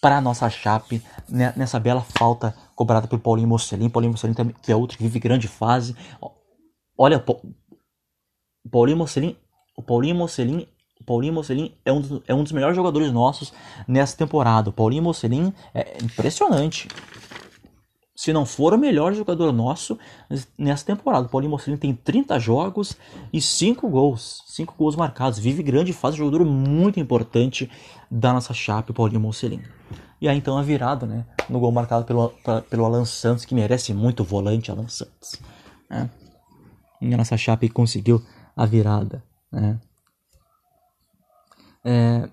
para 0.00 0.20
nossa 0.20 0.48
Chape 0.48 1.02
né, 1.28 1.52
nessa 1.56 1.78
bela 1.78 2.02
falta 2.02 2.54
cobrada 2.74 3.06
por 3.08 3.18
Paulinho 3.18 3.48
Mocelin. 3.48 3.88
Paulinho 3.88 4.12
Mocelin 4.12 4.34
também, 4.34 4.54
que 4.62 4.70
é 4.70 4.76
outro 4.76 4.96
que 4.96 5.02
vive 5.02 5.18
grande 5.18 5.48
fase. 5.48 5.96
Olha, 6.96 7.22
o 8.64 8.68
Paulinho 8.70 8.98
Mocelin, 8.98 9.36
o 9.76 9.82
Paulinho 9.82 10.14
Mocelin, 10.14 10.66
o 11.00 11.04
Paulinho 11.04 11.32
Mocelin 11.32 11.74
é 11.84 11.92
um, 11.92 12.00
dos, 12.00 12.22
é 12.26 12.34
um 12.34 12.42
dos 12.42 12.52
melhores 12.52 12.76
jogadores 12.76 13.12
nossos 13.12 13.52
nessa 13.86 14.16
temporada. 14.16 14.70
O 14.70 14.72
Paulinho 14.72 15.02
Mocelin 15.02 15.52
é 15.74 15.98
impressionante. 16.02 16.88
Se 18.18 18.32
não 18.32 18.44
for 18.44 18.74
o 18.74 18.76
melhor 18.76 19.14
jogador 19.14 19.52
nosso 19.52 19.96
nessa 20.58 20.84
temporada. 20.84 21.26
O 21.26 21.28
Paulinho 21.28 21.52
Mocelin 21.52 21.76
tem 21.76 21.94
30 21.94 22.36
jogos 22.40 22.96
e 23.32 23.40
5 23.40 23.88
gols, 23.88 24.42
5 24.48 24.74
gols 24.76 24.96
marcados. 24.96 25.38
Vive 25.38 25.62
grande 25.62 25.92
fase, 25.92 26.16
jogador 26.16 26.44
muito 26.44 26.98
importante 26.98 27.70
da 28.10 28.32
nossa 28.32 28.52
chape, 28.52 28.92
Paulinho 28.92 29.20
Mocelin. 29.20 29.62
E 30.20 30.28
aí 30.28 30.36
então 30.36 30.58
a 30.58 30.62
virada, 30.62 31.06
né, 31.06 31.24
no 31.48 31.60
gol 31.60 31.70
marcado 31.70 32.04
pelo, 32.04 32.30
pra, 32.42 32.60
pelo 32.60 32.84
Alan 32.84 33.04
Santos, 33.04 33.44
que 33.44 33.54
merece 33.54 33.94
muito 33.94 34.24
o 34.24 34.26
volante 34.26 34.68
Alan 34.68 34.88
Santos. 34.88 35.36
Né? 35.88 36.10
E 37.00 37.14
a 37.14 37.16
nossa 37.16 37.36
chape 37.36 37.68
conseguiu 37.68 38.20
a 38.56 38.66
virada, 38.66 39.22
né? 39.52 39.78
É, 41.84 42.28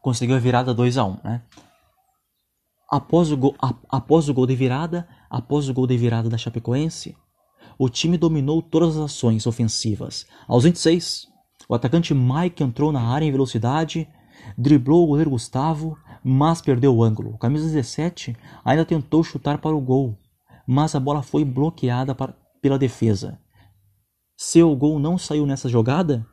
conseguiu 0.00 0.34
a 0.34 0.40
virada 0.40 0.74
2 0.74 0.98
a 0.98 1.04
1 1.04 1.08
um, 1.08 1.16
né? 1.22 1.40
Após 2.90 3.30
o, 3.30 3.36
gol, 3.36 3.54
após 3.88 4.28
o 4.28 4.34
gol 4.34 4.46
de 4.46 4.56
virada, 4.56 5.06
após 5.28 5.68
o 5.68 5.74
gol 5.74 5.86
de 5.86 5.96
virada 5.96 6.30
da 6.30 6.38
Chapecoense, 6.38 7.14
o 7.78 7.88
time 7.88 8.16
dominou 8.16 8.62
todas 8.62 8.96
as 8.96 9.04
ações 9.04 9.46
ofensivas. 9.46 10.26
Aos 10.46 10.64
26, 10.64 11.28
o 11.68 11.74
atacante 11.74 12.14
Mike 12.14 12.62
entrou 12.62 12.90
na 12.90 13.02
área 13.02 13.26
em 13.26 13.30
velocidade, 13.30 14.08
driblou 14.56 15.04
o 15.04 15.08
goleiro 15.08 15.30
Gustavo, 15.30 15.98
mas 16.24 16.62
perdeu 16.62 16.94
o 16.94 17.02
ângulo. 17.02 17.34
O 17.34 17.38
camisa 17.38 17.66
17 17.66 18.34
ainda 18.64 18.84
tentou 18.84 19.22
chutar 19.22 19.58
para 19.58 19.76
o 19.76 19.80
gol, 19.80 20.16
mas 20.66 20.94
a 20.94 21.00
bola 21.00 21.22
foi 21.22 21.44
bloqueada 21.44 22.14
para, 22.14 22.34
pela 22.60 22.78
defesa. 22.78 23.38
Seu 24.36 24.74
gol 24.74 24.98
não 24.98 25.18
saiu 25.18 25.44
nessa 25.44 25.68
jogada, 25.68 26.26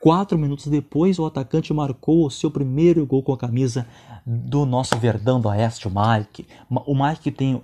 Quatro 0.00 0.38
minutos 0.38 0.66
depois, 0.66 1.18
o 1.18 1.26
atacante 1.26 1.72
marcou 1.72 2.26
o 2.26 2.30
seu 2.30 2.50
primeiro 2.50 3.04
gol 3.06 3.22
com 3.22 3.32
a 3.32 3.38
camisa 3.38 3.86
do 4.24 4.66
nosso 4.66 4.96
Verdão 4.98 5.40
do 5.40 5.48
Oeste, 5.48 5.88
o 5.88 5.90
Mike. 5.90 6.46
O 6.68 6.94
Mike 6.94 7.30
tem 7.30 7.62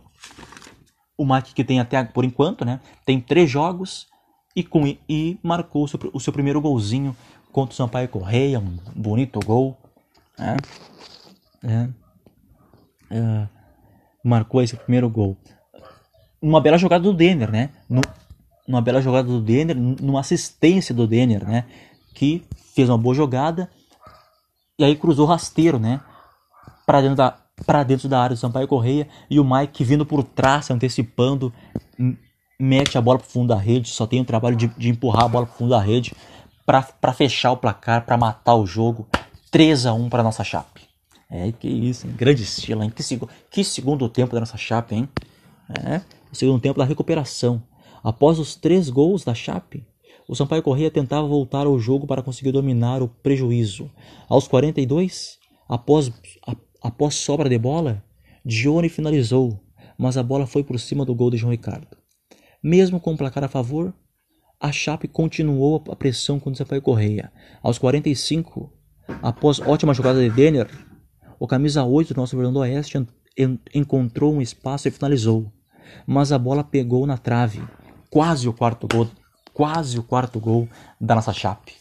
o 1.17 1.25
Mike 1.25 1.55
que 1.55 1.63
tem 1.63 1.79
até 1.79 2.03
por 2.03 2.25
enquanto, 2.25 2.65
né? 2.65 2.81
Tem 3.05 3.21
três 3.21 3.49
jogos 3.49 4.09
e, 4.57 4.63
com, 4.63 4.87
e 5.09 5.39
marcou 5.43 5.85
o 5.85 5.89
seu, 5.89 6.01
o 6.13 6.21
seu 6.21 6.33
primeiro 6.33 6.61
golzinho 6.61 7.17
contra 7.53 7.73
o 7.73 7.77
Sampaio 7.77 8.09
Correia, 8.09 8.59
um 8.59 8.79
bonito 8.95 9.39
gol. 9.41 9.77
Né? 10.39 10.57
É, 11.63 11.89
é, 13.11 13.49
marcou 14.25 14.63
esse 14.63 14.77
primeiro 14.77 15.09
gol. 15.09 15.37
Uma 16.41 16.61
bela 16.61 16.79
jogada 16.79 17.05
do 17.05 17.13
Denner, 17.13 17.51
né? 17.51 17.71
No, 17.89 18.01
uma 18.67 18.81
bela 18.81 19.01
jogada 19.01 19.29
do 19.29 19.41
Denner, 19.41 19.77
numa 19.77 20.21
assistência 20.21 20.95
do 20.95 21.07
Denner, 21.07 21.45
né? 21.45 21.67
Que 22.15 22.45
fez 22.75 22.89
uma 22.89 22.99
boa 22.99 23.15
jogada 23.15 23.71
e 24.79 24.85
aí 24.85 24.97
cruzou 24.97 25.27
rasteiro, 25.27 25.79
né? 25.79 26.01
Para 26.87 27.01
dentro 27.01 27.17
da 27.17 27.39
para 27.65 27.85
dentro 27.85 28.09
da 28.09 28.21
área 28.21 28.35
do 28.35 28.41
Sampaio 28.41 28.67
Correia 28.67 29.07
e 29.31 29.39
o 29.39 29.45
Mike 29.45 29.85
vindo 29.85 30.05
por 30.05 30.25
trás, 30.25 30.71
antecipando, 30.71 31.53
mete 32.59 32.99
a 32.99 33.01
bola 33.01 33.19
pro 33.19 33.29
fundo 33.29 33.49
da 33.49 33.57
rede, 33.57 33.91
só 33.91 34.07
tem 34.07 34.21
o 34.21 34.25
trabalho 34.25 34.57
de, 34.57 34.67
de 34.69 34.89
empurrar 34.89 35.25
a 35.25 35.29
bola 35.29 35.47
pro 35.47 35.57
fundo 35.57 35.71
da 35.71 35.81
rede 35.81 36.13
para 36.67 37.13
fechar 37.13 37.53
o 37.53 37.57
placar, 37.57 38.05
para 38.05 38.17
matar 38.17 38.55
o 38.55 38.67
jogo. 38.67 39.07
3 39.51 39.87
a 39.87 39.93
1 39.93 40.09
para 40.09 40.23
nossa 40.23 40.43
Chape. 40.43 40.83
É, 41.31 41.53
que 41.53 41.69
isso, 41.69 42.07
hein? 42.07 42.15
grande 42.17 42.43
estilo, 42.43 42.83
hein? 42.83 42.91
Que, 42.91 43.03
seg 43.03 43.23
que 43.51 43.63
segundo 43.63 44.09
tempo 44.09 44.35
da 44.35 44.41
nossa 44.41 44.57
Chape, 44.57 44.95
hein? 44.95 45.09
É, 45.85 46.01
o 46.31 46.35
segundo 46.35 46.61
tempo 46.61 46.79
da 46.79 46.85
recuperação. 46.85 47.63
Após 48.03 48.39
os 48.39 48.55
três 48.55 48.89
gols 48.89 49.25
da 49.25 49.35
Chape, 49.35 49.87
o 50.29 50.35
Sampaio 50.35 50.63
Correia 50.63 50.91
tentava 50.91 51.27
voltar 51.27 51.67
ao 51.67 51.79
jogo 51.79 52.07
para 52.07 52.23
conseguir 52.23 52.53
dominar 52.53 53.03
o 53.03 53.09
prejuízo. 53.09 53.91
Aos 54.29 54.47
42, 54.47 55.39
após, 55.69 56.13
a, 56.47 56.57
após 56.83 57.15
sobra 57.15 57.49
de 57.49 57.59
bola, 57.59 58.03
Dione 58.45 58.89
finalizou, 58.89 59.61
mas 59.99 60.17
a 60.17 60.23
bola 60.23 60.47
foi 60.47 60.63
por 60.63 60.79
cima 60.79 61.05
do 61.05 61.15
gol 61.15 61.31
de 61.31 61.37
João 61.37 61.51
Ricardo. 61.51 61.97
Mesmo 62.63 63.01
com 63.01 63.15
o 63.15 63.17
placar 63.17 63.45
a 63.45 63.49
favor, 63.49 63.93
a 64.61 64.71
Chape 64.71 65.09
continuou 65.09 65.83
a 65.91 65.97
pressão 65.97 66.39
contra 66.39 66.53
o 66.53 66.57
Sampaio 66.57 66.83
Correia. 66.83 67.33
Aos 67.63 67.79
45, 67.79 68.73
após 69.21 69.59
ótima 69.59 69.93
jogada 69.93 70.21
de 70.21 70.31
Denner, 70.31 70.69
o 71.39 71.49
camisa 71.49 71.83
8 71.83 72.15
do 72.15 72.21
nosso 72.21 72.37
Verdão 72.37 72.53
do 72.53 72.61
Oeste 72.61 73.05
encontrou 73.75 74.33
um 74.33 74.41
espaço 74.41 74.87
e 74.87 74.91
finalizou, 74.93 75.53
mas 76.07 76.31
a 76.31 76.39
bola 76.39 76.63
pegou 76.63 77.05
na 77.07 77.19
trave, 77.19 77.61
quase 78.09 78.49
o 78.49 78.53
quarto 78.53 78.87
gol 78.87 79.09
quase 79.53 79.99
o 79.99 80.03
quarto 80.03 80.41
gol 80.41 80.69
da 81.01 81.15
nossa 81.15 81.33
Chape. 81.33 81.75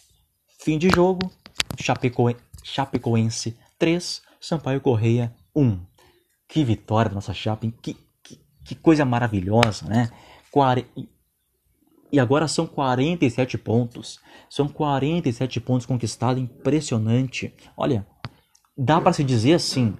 Fim 0.59 0.77
de 0.77 0.89
jogo, 0.89 1.31
Chapecoen 1.79 2.35
Chapecoense 2.63 3.57
3, 3.79 4.21
Sampaio 4.39 4.81
Correia 4.81 5.33
1. 5.55 5.79
Que 6.47 6.63
vitória 6.63 7.09
da 7.09 7.15
nossa 7.15 7.33
Chape, 7.33 7.73
que, 7.81 7.95
que, 8.23 8.39
que 8.65 8.75
coisa 8.75 9.05
maravilhosa, 9.05 9.85
né? 9.87 10.11
Quare... 10.51 10.85
E 12.11 12.19
agora 12.19 12.47
são 12.47 12.67
47 12.67 13.57
pontos. 13.57 14.19
São 14.49 14.67
47 14.67 15.61
pontos 15.61 15.85
conquistados, 15.85 16.43
impressionante. 16.43 17.53
Olha, 17.75 18.05
dá 18.77 18.99
para 18.99 19.13
se 19.13 19.23
dizer 19.23 19.53
assim, 19.53 19.97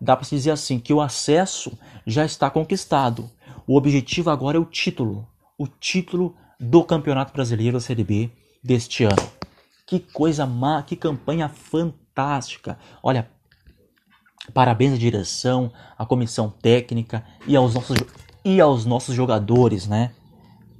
dá 0.00 0.16
para 0.16 0.24
se 0.24 0.34
dizer 0.34 0.52
assim 0.52 0.80
que 0.80 0.94
o 0.94 1.00
acesso 1.00 1.78
já 2.06 2.24
está 2.24 2.50
conquistado. 2.50 3.30
O 3.66 3.76
objetivo 3.76 4.30
agora 4.30 4.56
é 4.56 4.60
o 4.60 4.64
título, 4.64 5.28
o 5.58 5.66
título 5.68 6.34
do 6.60 6.84
Campeonato 6.84 7.32
Brasileiro 7.32 7.78
da 7.78 7.80
Série 7.80 8.04
B 8.04 8.30
deste 8.62 9.04
ano. 9.04 9.30
Que 9.86 9.98
coisa 9.98 10.44
má, 10.44 10.82
que 10.82 10.94
campanha 10.94 11.48
fantástica. 11.48 12.78
Olha, 13.02 13.30
parabéns 14.52 14.92
à 14.92 14.98
direção, 14.98 15.72
à 15.96 16.04
comissão 16.04 16.50
técnica 16.50 17.24
e 17.46 17.56
aos 17.56 17.74
nossos, 17.74 17.96
e 18.44 18.60
aos 18.60 18.84
nossos 18.84 19.14
jogadores, 19.14 19.88
né? 19.88 20.12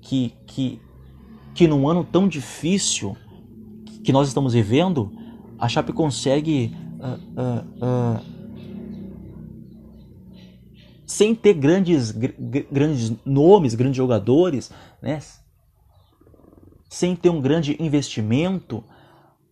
Que, 0.03 0.35
que, 0.47 0.81
que 1.55 1.67
num 1.67 1.89
ano 1.89 2.05
tão 2.05 2.29
difícil 2.29 3.17
que 4.05 4.13
nós 4.13 4.29
estamos 4.29 4.53
vivendo, 4.53 5.11
a 5.59 5.69
Chape 5.69 5.93
consegue 5.93 6.77
uh, 6.99 7.41
uh, 7.41 8.21
uh, 8.21 8.41
sem 11.07 11.35
ter 11.35 11.55
grandes, 11.55 12.13
grandes 12.13 13.13
nomes, 13.25 13.75
grandes 13.75 13.97
jogadores, 13.97 14.71
né? 15.03 15.21
Sem 16.91 17.15
ter 17.15 17.31
um 17.31 17.41
grande 17.41 17.77
investimento, 17.81 18.83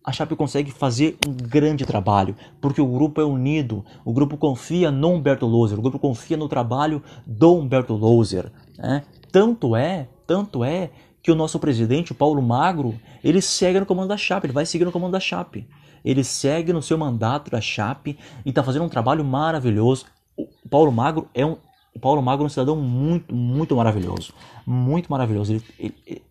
a 0.03 0.11
Chape 0.11 0.35
consegue 0.35 0.71
fazer 0.71 1.17
um 1.25 1.31
grande 1.31 1.85
trabalho, 1.85 2.35
porque 2.59 2.81
o 2.81 2.85
grupo 2.85 3.21
é 3.21 3.23
unido, 3.23 3.85
o 4.03 4.11
grupo 4.11 4.35
confia 4.35 4.91
no 4.91 5.13
Humberto 5.13 5.45
Loser, 5.45 5.79
o 5.79 5.81
grupo 5.81 5.97
confia 5.97 6.35
no 6.35 6.49
trabalho 6.49 7.01
do 7.25 7.55
Humberto 7.55 7.93
Loser. 7.93 8.51
Né? 8.77 9.03
Tanto 9.31 9.73
é, 9.73 10.09
tanto 10.27 10.65
é 10.65 10.91
que 11.23 11.31
o 11.31 11.35
nosso 11.35 11.59
presidente, 11.59 12.11
o 12.11 12.15
Paulo 12.15 12.41
Magro, 12.41 12.99
ele 13.23 13.41
segue 13.41 13.79
no 13.79 13.85
comando 13.85 14.09
da 14.09 14.17
Chape, 14.17 14.47
ele 14.47 14.53
vai 14.53 14.65
seguir 14.65 14.83
no 14.83 14.91
comando 14.91 15.13
da 15.13 15.19
Chape. 15.19 15.65
Ele 16.03 16.23
segue 16.23 16.73
no 16.73 16.81
seu 16.81 16.97
mandato 16.97 17.51
da 17.51 17.61
Chape 17.61 18.17
e 18.45 18.49
está 18.49 18.63
fazendo 18.63 18.85
um 18.85 18.89
trabalho 18.89 19.23
maravilhoso. 19.23 20.05
O 20.37 20.47
Paulo 20.69 20.91
Magro 20.91 21.27
é 21.33 21.45
um, 21.45 21.57
o 21.93 21.99
Paulo 21.99 22.21
Magro 22.21 22.43
é 22.43 22.47
um 22.47 22.49
cidadão 22.49 22.75
muito, 22.77 23.33
muito 23.35 23.75
maravilhoso. 23.75 24.33
Muito 24.65 25.11
maravilhoso. 25.11 25.53
Ele, 25.53 25.63
ele, 25.77 26.23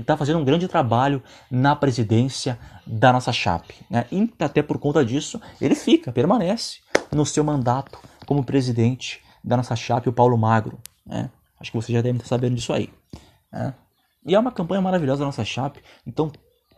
está 0.00 0.16
fazendo 0.16 0.38
um 0.38 0.44
grande 0.44 0.68
trabalho 0.68 1.22
na 1.50 1.74
presidência 1.76 2.58
da 2.86 3.12
nossa 3.12 3.32
Chape. 3.32 3.74
Né? 3.88 4.06
E 4.10 4.32
até 4.38 4.62
por 4.62 4.78
conta 4.78 5.04
disso, 5.04 5.40
ele 5.60 5.74
fica, 5.74 6.12
permanece 6.12 6.80
no 7.12 7.24
seu 7.24 7.44
mandato 7.44 7.98
como 8.26 8.44
presidente 8.44 9.22
da 9.42 9.56
nossa 9.56 9.74
Chape, 9.76 10.08
o 10.08 10.12
Paulo 10.12 10.36
Magro. 10.36 10.78
Né? 11.06 11.30
Acho 11.58 11.70
que 11.70 11.76
você 11.76 11.92
já 11.92 12.00
deve 12.00 12.18
estar 12.18 12.28
sabendo 12.28 12.54
disso 12.54 12.72
aí. 12.72 12.90
Né? 13.52 13.74
E 14.26 14.34
é 14.34 14.38
uma 14.38 14.52
campanha 14.52 14.80
maravilhosa 14.80 15.20
da 15.20 15.26
nossa 15.26 15.44
Chape. 15.44 15.82
Então, 16.06 16.30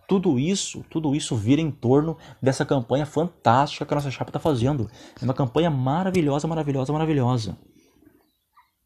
tudo 0.09 0.39
isso, 0.39 0.85
tudo 0.91 1.15
isso 1.15 1.35
vira 1.37 1.61
em 1.61 1.71
torno 1.71 2.17
dessa 2.41 2.65
campanha 2.65 3.07
fantástica 3.07 3.87
que 3.87 3.95
a 3.95 3.97
nossa 3.97 4.11
Chape 4.11 4.31
está 4.31 4.41
fazendo. 4.41 4.91
É 5.21 5.25
uma 5.25 5.35
campanha 5.35 5.71
maravilhosa, 5.71 6.47
maravilhosa, 6.47 6.93
maravilhosa. 6.93 7.57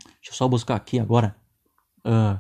Deixa 0.05 0.31
eu 0.31 0.35
só 0.35 0.49
buscar 0.49 0.77
aqui 0.77 0.99
agora. 0.99 1.37
Uh, 2.05 2.39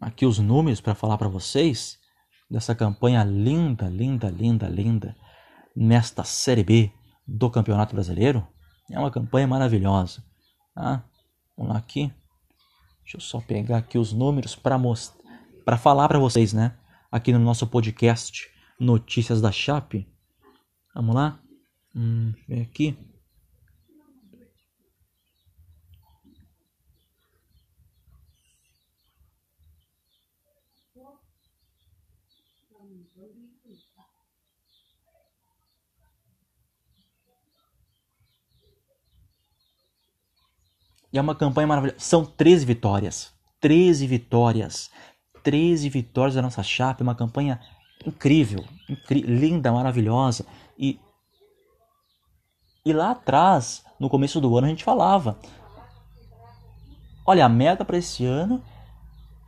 aqui 0.00 0.24
os 0.24 0.38
números 0.38 0.80
para 0.80 0.94
falar 0.94 1.18
para 1.18 1.28
vocês 1.28 1.98
dessa 2.50 2.74
campanha 2.74 3.22
linda, 3.22 3.88
linda, 3.88 4.30
linda, 4.30 4.68
linda 4.68 5.16
nesta 5.76 6.24
Série 6.24 6.64
B 6.64 6.92
do 7.26 7.50
Campeonato 7.50 7.94
Brasileiro. 7.94 8.46
É 8.90 8.98
uma 8.98 9.10
campanha 9.10 9.46
maravilhosa. 9.46 10.24
Tá? 10.74 11.04
Vamos 11.56 11.72
lá 11.72 11.78
aqui. 11.78 12.12
Deixa 13.02 13.16
eu 13.16 13.20
só 13.20 13.40
pegar 13.40 13.78
aqui 13.78 13.98
os 13.98 14.12
números 14.12 14.56
para 14.56 14.78
mostrar, 14.78 15.20
para 15.64 15.76
falar 15.76 16.08
para 16.08 16.18
vocês, 16.18 16.52
né? 16.52 16.76
Aqui 17.10 17.32
no 17.32 17.38
nosso 17.38 17.66
podcast 17.66 18.48
Notícias 18.78 19.40
da 19.40 19.52
Chape. 19.52 20.08
Vamos 20.94 21.14
lá. 21.14 21.38
Hum, 21.94 22.32
ver 22.48 22.62
aqui. 22.62 22.96
E 41.12 41.18
é 41.18 41.20
uma 41.20 41.34
campanha 41.34 41.66
maravilhosa. 41.66 41.98
São 41.98 42.24
13 42.24 42.64
vitórias. 42.64 43.32
13 43.60 44.06
vitórias. 44.06 44.90
13 45.42 45.88
vitórias 45.88 46.34
da 46.34 46.42
nossa 46.42 46.62
chapa. 46.62 47.02
Uma 47.02 47.14
campanha 47.14 47.60
incrível, 48.06 48.64
incri 48.88 49.20
linda, 49.20 49.72
maravilhosa. 49.72 50.46
E, 50.78 50.98
e 52.84 52.92
lá 52.92 53.10
atrás, 53.10 53.84
no 53.98 54.08
começo 54.08 54.40
do 54.40 54.56
ano, 54.56 54.66
a 54.66 54.70
gente 54.70 54.84
falava: 54.84 55.38
olha, 57.26 57.44
a 57.44 57.48
meta 57.48 57.84
para 57.84 57.98
esse 57.98 58.24
ano 58.24 58.62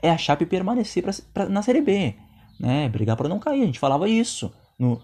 é 0.03 0.11
a 0.11 0.19
Chape 0.19 0.47
permanecer 0.47 1.03
pra, 1.03 1.13
pra, 1.33 1.49
na 1.49 1.63
Série 1.63 1.81
B, 1.81 2.17
né? 2.59 2.89
Brigar 2.89 3.17
para 3.17 3.29
não 3.29 3.39
cair. 3.39 3.63
A 3.63 3.67
gente 3.67 3.79
falava 3.79 4.09
isso 4.09 4.53
no, 4.79 5.01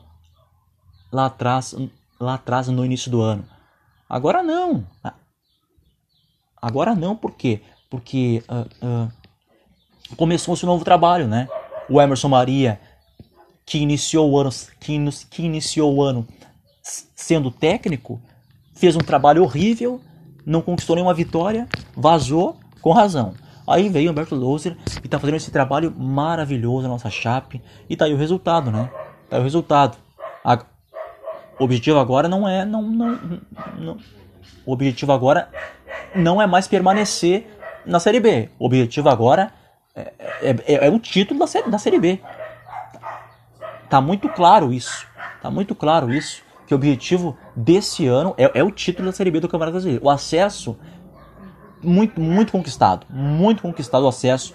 lá 1.10 1.26
atrás, 1.26 1.74
lá 2.20 2.34
atrás 2.34 2.68
no 2.68 2.84
início 2.84 3.10
do 3.10 3.20
ano. 3.20 3.44
Agora 4.08 4.42
não. 4.42 4.86
Agora 6.60 6.94
não, 6.94 7.14
por 7.14 7.32
quê? 7.32 7.60
Porque 7.88 8.42
uh, 8.48 8.86
uh, 8.86 10.16
começou 10.16 10.54
esse 10.54 10.66
novo 10.66 10.84
trabalho, 10.84 11.26
né? 11.26 11.48
O 11.88 12.00
Emerson 12.00 12.28
Maria, 12.28 12.80
que 13.64 13.78
iniciou 13.78 14.30
o 14.30 14.38
ano, 14.38 14.50
que, 14.80 14.98
que 15.30 15.42
iniciou 15.42 15.94
o 15.94 16.02
ano 16.02 16.26
sendo 17.14 17.50
técnico, 17.50 18.20
fez 18.74 18.96
um 18.96 19.00
trabalho 19.00 19.42
horrível, 19.42 20.00
não 20.44 20.62
conquistou 20.62 20.96
nenhuma 20.96 21.14
vitória, 21.14 21.68
vazou 21.96 22.56
com 22.80 22.92
razão. 22.92 23.34
Aí 23.66 23.90
veio 23.90 24.08
o 24.08 24.12
Humberto 24.12 24.34
Loser 24.34 24.76
e 25.02 25.06
está 25.06 25.18
fazendo 25.18 25.36
esse 25.36 25.50
trabalho 25.50 25.94
maravilhoso 25.94 26.82
na 26.82 26.88
nossa 26.88 27.10
chape 27.10 27.60
e 27.88 27.94
tá 27.94 28.06
aí 28.06 28.14
o 28.14 28.16
resultado, 28.16 28.70
né? 28.70 28.90
Tá 29.28 29.36
aí 29.36 29.40
o 29.40 29.44
resultado. 29.44 29.98
A... 30.42 30.64
O 31.60 31.64
objetivo 31.64 31.98
agora 31.98 32.28
não 32.28 32.48
é 32.48 32.64
não, 32.64 32.82
não, 32.82 33.18
não, 33.76 33.98
o 34.64 34.72
objetivo 34.72 35.12
agora 35.12 35.50
não 36.18 36.40
é 36.42 36.46
mais 36.46 36.66
permanecer 36.66 37.46
na 37.86 38.00
Série 38.00 38.20
B. 38.20 38.50
O 38.58 38.66
objetivo 38.66 39.08
agora 39.08 39.52
é, 39.94 40.12
é, 40.42 40.50
é, 40.66 40.86
é 40.86 40.90
o 40.90 40.98
título 40.98 41.40
da 41.40 41.46
série, 41.46 41.70
da 41.70 41.78
série 41.78 41.98
B. 41.98 42.20
Tá 43.88 44.00
muito 44.00 44.28
claro 44.28 44.72
isso. 44.72 45.06
Tá 45.40 45.50
muito 45.50 45.74
claro 45.74 46.12
isso. 46.12 46.42
Que 46.66 46.74
o 46.74 46.76
objetivo 46.76 47.36
desse 47.56 48.06
ano 48.06 48.34
é, 48.36 48.58
é 48.58 48.62
o 48.62 48.70
título 48.70 49.06
da 49.06 49.12
Série 49.12 49.30
B 49.30 49.40
do 49.40 49.48
Campeonato 49.48 49.72
Brasileiro. 49.72 50.04
O 50.04 50.10
acesso 50.10 50.76
muito, 51.82 52.20
muito 52.20 52.52
conquistado. 52.52 53.06
Muito 53.08 53.62
conquistado 53.62 54.04
o 54.04 54.08
acesso 54.08 54.54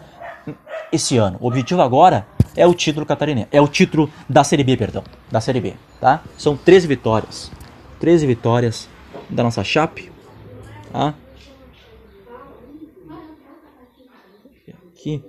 esse 0.92 1.18
ano. 1.18 1.38
O 1.42 1.48
objetivo 1.48 1.82
agora 1.82 2.28
é 2.56 2.68
o 2.68 2.74
título 2.74 3.06
catarinense. 3.06 3.48
É 3.52 3.60
o 3.60 3.68
título 3.68 4.12
da 4.30 4.44
Série 4.44 4.64
B, 4.64 4.78
perdão. 4.78 5.04
Da 5.32 5.42
Série 5.42 5.60
B, 5.60 5.74
tá? 6.00 6.22
São 6.38 6.56
13 6.56 6.88
vitórias. 6.88 7.52
13 8.00 8.28
vitórias 8.28 8.88
da 9.30 9.42
nossa 9.42 9.64
Chape. 9.64 10.12
Tá? 10.92 11.16
Aqui. 15.04 15.22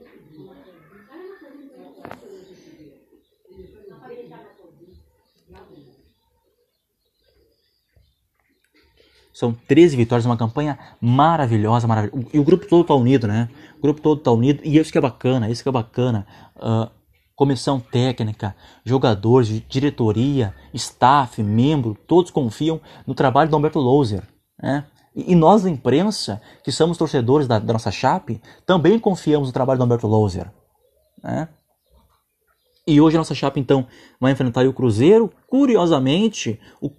São 9.32 9.52
13 9.52 9.96
vitórias, 9.96 10.24
uma 10.24 10.36
campanha 10.36 10.78
maravilhosa, 11.00 11.88
maravilhosa. 11.88 12.28
E 12.32 12.38
o 12.38 12.44
grupo 12.44 12.68
todo 12.68 12.84
tá 12.84 12.94
unido, 12.94 13.26
né? 13.26 13.48
O 13.78 13.82
grupo 13.82 14.00
todo 14.00 14.20
tá 14.20 14.30
unido. 14.30 14.60
E 14.64 14.78
isso 14.78 14.92
que 14.92 14.98
é 14.98 15.00
bacana, 15.00 15.50
isso 15.50 15.64
que 15.64 15.68
é 15.68 15.72
bacana. 15.72 16.24
Uh, 16.54 16.88
comissão 17.34 17.80
técnica, 17.80 18.54
jogadores, 18.84 19.48
diretoria, 19.68 20.54
staff, 20.72 21.42
membro, 21.42 21.98
todos 22.06 22.30
confiam 22.30 22.80
no 23.04 23.12
trabalho 23.12 23.50
do 23.50 23.56
Humberto 23.56 23.80
Louser. 23.80 24.22
Né? 24.62 24.86
E, 25.14 25.34
nós 25.34 25.62
da 25.62 25.70
imprensa, 25.70 26.42
que 26.64 26.72
somos 26.72 26.98
torcedores 26.98 27.46
da, 27.46 27.58
da, 27.58 27.72
nossa 27.72 27.90
chape, 27.90 28.42
também 28.66 28.98
confiamos 28.98 29.48
no 29.48 29.52
trabalho 29.52 29.78
do 29.78 29.84
Humberto 29.84 30.08
Louser. 30.08 30.50
Né? 31.22 31.48
E 32.86 33.00
hoje 33.00 33.16
a 33.16 33.20
nossa 33.20 33.34
chape, 33.34 33.60
então, 33.60 33.86
vai 34.20 34.32
enfrentar 34.32 34.66
o 34.66 34.72
Cruzeiro. 34.72 35.32
Curiosamente, 35.46 36.60
o, 36.80 36.90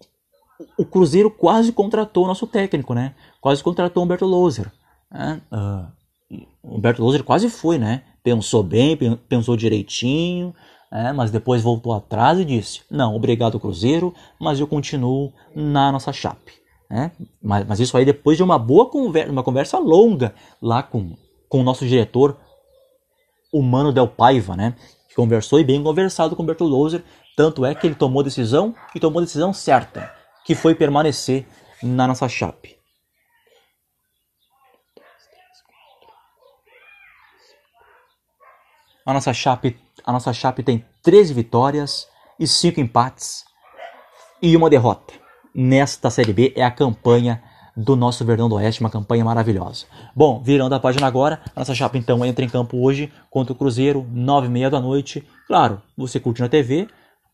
o 0.77 0.85
Cruzeiro 0.85 1.29
quase 1.29 1.71
contratou 1.71 2.23
o 2.23 2.27
nosso 2.27 2.47
técnico, 2.47 2.93
né? 2.93 3.13
Quase 3.41 3.61
contratou 3.61 4.01
o 4.01 4.05
Humberto 4.05 4.25
Loser. 4.25 4.71
Né? 5.11 5.41
Uh, 5.51 6.45
o 6.63 6.77
Humberto 6.77 7.03
Loser 7.03 7.23
quase 7.23 7.49
foi, 7.49 7.77
né? 7.77 8.03
Pensou 8.23 8.63
bem, 8.63 8.97
pensou 9.29 9.55
direitinho, 9.55 10.55
né? 10.91 11.13
mas 11.13 11.29
depois 11.29 11.61
voltou 11.61 11.93
atrás 11.93 12.39
e 12.39 12.45
disse: 12.45 12.81
Não, 12.89 13.15
obrigado, 13.15 13.59
Cruzeiro, 13.59 14.13
mas 14.39 14.59
eu 14.59 14.65
continuo 14.65 15.31
na 15.53 15.91
nossa 15.91 16.11
chape. 16.11 16.64
Né? 16.89 17.11
Mas, 17.41 17.65
mas 17.65 17.79
isso 17.79 17.97
aí 17.97 18.05
depois 18.05 18.37
de 18.37 18.43
uma 18.43 18.59
boa 18.59 18.89
conversa, 18.89 19.31
uma 19.31 19.43
conversa 19.43 19.79
longa 19.79 20.33
lá 20.61 20.83
com, 20.83 21.15
com 21.49 21.61
o 21.61 21.63
nosso 21.63 21.85
diretor, 21.85 22.37
o 23.51 23.61
Mano 23.61 23.91
Del 23.91 24.07
Paiva, 24.07 24.55
né? 24.55 24.75
Que 25.09 25.15
conversou 25.15 25.59
e 25.59 25.63
bem 25.63 25.81
conversado 25.81 26.35
com 26.35 26.41
o 26.41 26.43
Humberto 26.43 26.65
Loser. 26.65 27.03
Tanto 27.35 27.65
é 27.65 27.73
que 27.73 27.87
ele 27.87 27.95
tomou 27.95 28.23
decisão 28.23 28.75
e 28.93 28.99
tomou 28.99 29.21
decisão 29.21 29.53
certa 29.53 30.13
que 30.45 30.53
foi 30.53 30.75
permanecer 30.75 31.47
na 31.81 32.07
nossa 32.07 32.29
chape. 32.29 32.75
A 39.05 39.13
nossa 39.13 39.33
chape, 39.33 39.79
a 40.03 40.11
nossa 40.11 40.33
chape 40.33 40.63
tem 40.63 40.85
13 41.03 41.33
vitórias 41.33 42.07
e 42.39 42.47
5 42.47 42.79
empates 42.79 43.43
e 44.41 44.55
uma 44.55 44.69
derrota. 44.69 45.24
Nesta 45.57 46.09
Série 46.09 46.33
B 46.33 46.51
é 46.53 46.65
a 46.65 46.69
campanha 46.69 47.41
do 47.77 47.95
nosso 47.95 48.25
Verdão 48.25 48.49
do 48.49 48.55
Oeste, 48.55 48.81
uma 48.81 48.89
campanha 48.89 49.23
maravilhosa. 49.23 49.85
Bom, 50.13 50.41
virando 50.43 50.75
a 50.75 50.79
página 50.81 51.07
agora, 51.07 51.39
a 51.55 51.61
nossa 51.61 51.73
chapa 51.73 51.97
então 51.97 52.25
entra 52.25 52.43
em 52.43 52.49
campo 52.49 52.77
hoje 52.77 53.09
contra 53.29 53.53
o 53.53 53.55
Cruzeiro, 53.55 54.05
9 54.11 54.47
e 54.47 54.49
meia 54.49 54.69
da 54.69 54.81
noite. 54.81 55.25
Claro, 55.47 55.81
você 55.95 56.19
curte 56.19 56.41
na 56.41 56.49
TV, 56.49 56.89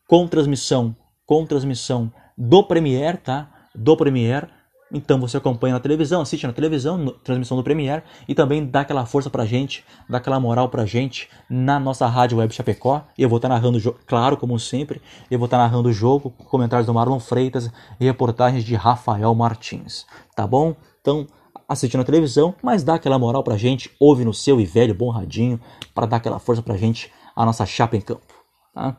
com 0.08 0.28
transmissão, 0.28 0.96
com 1.26 1.48
transmissão 1.48 2.14
do 2.38 2.64
Premiere, 2.64 3.18
tá? 3.18 3.50
Do 3.74 3.98
Premiere. 3.98 4.48
Então 4.94 5.20
você 5.20 5.38
acompanha 5.38 5.76
na 5.76 5.80
televisão, 5.80 6.22
assiste 6.22 6.46
na 6.46 6.52
televisão, 6.52 6.98
no, 6.98 7.12
transmissão 7.12 7.56
do 7.56 7.64
Premiere 7.64 8.04
e 8.28 8.36
também 8.36 8.66
dá 8.66 8.82
aquela 8.82 9.06
força 9.06 9.30
pra 9.30 9.46
gente, 9.46 9.86
dá 10.10 10.18
aquela 10.18 10.40
moral 10.40 10.68
pra 10.68 10.86
gente 10.86 11.30
na 11.50 11.80
nossa 11.80 12.06
rádio 12.08 12.40
web 12.40 12.54
Chapecó. 12.54 13.06
E 13.18 13.24
eu 13.24 13.30
vou 13.30 13.38
estar 13.38 13.48
tá 13.48 13.56
narrando, 13.56 13.80
claro, 14.06 14.36
como 14.36 14.60
sempre, 14.60 15.02
eu 15.30 15.40
vou 15.40 15.46
estar 15.46 15.58
tá 15.58 15.64
narrando 15.64 15.90
o 15.90 15.94
jogo, 15.94 16.32
comentários 16.46 16.86
do 16.86 16.94
Marlon 16.94 17.20
Freitas 17.20 17.72
e 18.00 18.06
reportagens 18.06 18.64
de 18.66 18.76
Rafael 18.76 19.34
Martins, 19.34 20.06
tá 20.36 20.46
bom? 20.46 20.76
Então 21.00 21.26
assiste 21.70 21.96
na 21.96 22.04
televisão, 22.04 22.54
mas 22.62 22.84
dá 22.84 22.96
aquela 22.96 23.18
moral 23.18 23.44
pra 23.44 23.56
gente, 23.56 23.90
ouve 23.98 24.26
no 24.26 24.34
seu 24.34 24.60
e 24.60 24.66
velho 24.66 24.94
bom 24.94 25.10
radinho 25.10 25.60
para 25.96 26.06
dar 26.06 26.18
aquela 26.18 26.38
força 26.38 26.62
pra 26.62 26.76
gente, 26.76 27.10
a 27.34 27.46
nossa 27.46 27.66
chapa 27.66 27.96
em 27.96 28.02
campo, 28.02 28.34
tá? 28.74 28.98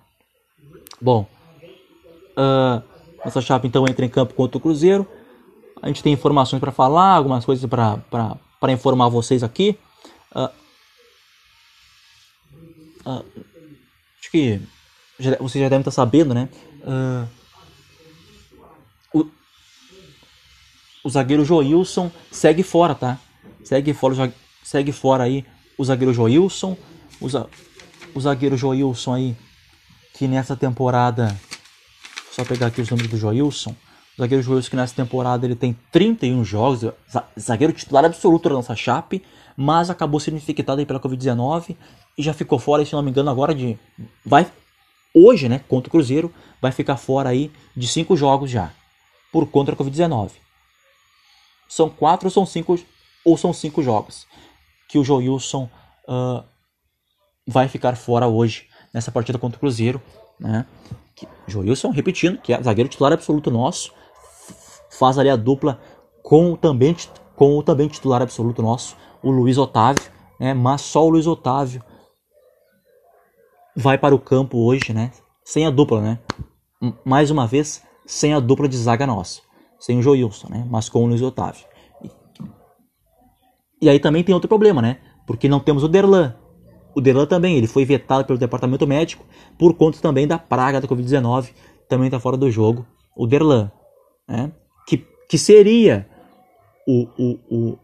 Bom, 0.98 1.26
uh, 2.32 2.82
nossa 3.22 3.42
chapa 3.42 3.66
então 3.66 3.86
entra 3.86 4.06
em 4.06 4.08
campo 4.08 4.32
contra 4.32 4.56
o 4.56 4.60
Cruzeiro. 4.60 5.06
A 5.82 5.88
gente 5.88 6.02
tem 6.02 6.12
informações 6.12 6.60
para 6.60 6.70
falar, 6.70 7.14
algumas 7.14 7.44
coisas 7.44 7.68
para 7.68 8.72
informar 8.72 9.08
vocês 9.08 9.42
aqui. 9.42 9.76
Uh, 10.32 10.48
uh, 13.04 13.24
acho 14.20 14.30
que 14.30 14.60
já, 15.18 15.36
vocês 15.38 15.60
já 15.60 15.68
devem 15.68 15.80
estar 15.80 15.90
sabendo, 15.90 16.32
né? 16.32 16.48
Uh, 16.84 17.28
o, 19.12 19.26
o 21.02 21.10
zagueiro 21.10 21.44
Joilson 21.44 22.12
segue 22.30 22.62
fora, 22.62 22.94
tá? 22.94 23.18
Segue 23.64 23.92
fora, 23.92 24.32
segue 24.62 24.92
fora 24.92 25.24
aí 25.24 25.44
o 25.76 25.84
zagueiro 25.84 26.14
Joilson. 26.14 26.76
O, 27.20 27.26
o 28.14 28.20
zagueiro 28.20 28.56
Joilson 28.56 29.14
aí, 29.14 29.36
que 30.14 30.28
nessa 30.28 30.54
temporada 30.56 31.36
só 32.30 32.44
pegar 32.44 32.68
aqui 32.68 32.80
os 32.80 32.88
números 32.88 33.10
do 33.10 33.16
Joilson. 33.18 33.74
Zagueiro 34.22 34.42
Joilson 34.42 34.70
que 34.70 34.76
nessa 34.76 34.94
temporada 34.94 35.44
ele 35.44 35.56
tem 35.56 35.76
31 35.90 36.44
jogos, 36.44 36.92
zagueiro 37.38 37.72
titular 37.72 38.04
absoluto 38.04 38.48
da 38.48 38.54
nossa 38.54 38.76
chape, 38.76 39.22
mas 39.56 39.90
acabou 39.90 40.20
sendo 40.20 40.36
infectado 40.36 40.84
pela 40.86 41.00
Covid-19 41.00 41.76
e 42.16 42.22
já 42.22 42.32
ficou 42.32 42.58
fora, 42.58 42.84
se 42.84 42.92
não 42.92 43.02
me 43.02 43.10
engano, 43.10 43.30
agora 43.30 43.52
de 43.52 43.76
vai 44.24 44.46
hoje, 45.12 45.48
né, 45.48 45.60
contra 45.68 45.88
o 45.88 45.90
Cruzeiro, 45.90 46.32
vai 46.60 46.70
ficar 46.70 46.96
fora 46.96 47.30
aí 47.30 47.50
de 47.76 47.88
cinco 47.88 48.16
jogos 48.16 48.50
já 48.50 48.72
por 49.32 49.46
contra 49.46 49.74
a 49.74 49.78
Covid-19. 49.78 50.30
São 51.68 51.90
quatro 51.90 52.28
ou 52.28 52.30
são 52.30 52.46
cinco 52.46 52.78
ou 53.24 53.36
são 53.36 53.52
cinco 53.52 53.82
jogos 53.82 54.26
que 54.88 54.98
o 54.98 55.04
Joilson 55.04 55.68
uh, 56.06 56.44
vai 57.46 57.66
ficar 57.66 57.96
fora 57.96 58.28
hoje 58.28 58.68
nessa 58.92 59.10
partida 59.10 59.38
contra 59.38 59.56
o 59.56 59.60
Cruzeiro, 59.60 60.00
né? 60.38 60.66
Joilson, 61.46 61.90
repetindo, 61.90 62.38
que 62.38 62.52
é 62.52 62.62
zagueiro 62.62 62.88
titular 62.88 63.12
absoluto 63.12 63.50
nosso, 63.50 63.92
faz 64.98 65.18
ali 65.18 65.30
a 65.30 65.36
dupla 65.36 65.80
com 66.22 66.52
o 66.52 66.56
também, 66.56 66.94
com 67.36 67.58
o 67.58 67.62
também 67.62 67.88
titular 67.88 68.22
absoluto 68.22 68.62
nosso, 68.62 68.96
o 69.22 69.30
Luiz 69.30 69.58
Otávio, 69.58 70.02
né? 70.38 70.54
mas 70.54 70.82
só 70.82 71.04
o 71.04 71.10
Luiz 71.10 71.26
Otávio 71.26 71.82
vai 73.76 73.98
para 73.98 74.14
o 74.14 74.18
campo 74.18 74.58
hoje, 74.58 74.92
né? 74.92 75.10
Sem 75.44 75.66
a 75.66 75.70
dupla, 75.70 76.00
né? 76.00 76.18
Mais 77.04 77.30
uma 77.30 77.46
vez, 77.46 77.82
sem 78.06 78.34
a 78.34 78.40
dupla 78.40 78.68
de 78.68 78.76
zaga 78.76 79.06
nossa. 79.06 79.40
Sem 79.78 79.98
o 79.98 80.02
Joilson, 80.02 80.48
né? 80.48 80.66
Mas 80.68 80.88
com 80.88 81.04
o 81.04 81.06
Luiz 81.06 81.22
Otávio. 81.22 81.64
E 83.80 83.88
aí 83.88 83.98
também 83.98 84.22
tem 84.22 84.34
outro 84.34 84.48
problema, 84.48 84.80
né? 84.80 84.98
Porque 85.26 85.48
não 85.48 85.58
temos 85.58 85.82
o 85.82 85.88
Derlan. 85.88 86.36
O 86.94 87.00
Derlan 87.00 87.26
também, 87.26 87.56
ele 87.56 87.66
foi 87.66 87.84
vetado 87.84 88.24
pelo 88.24 88.38
departamento 88.38 88.86
médico 88.86 89.24
por 89.58 89.74
conta 89.74 89.98
também 90.00 90.26
da 90.26 90.38
praga 90.38 90.80
da 90.80 90.86
Covid-19. 90.86 91.50
Também 91.88 92.06
está 92.06 92.20
fora 92.20 92.36
do 92.36 92.50
jogo. 92.50 92.86
O 93.16 93.26
Derlan, 93.26 93.72
né? 94.28 94.52
Que, 95.32 95.38
seria 95.38 96.06
o, 96.86 97.08
o, 97.18 97.38
o, 97.50 97.78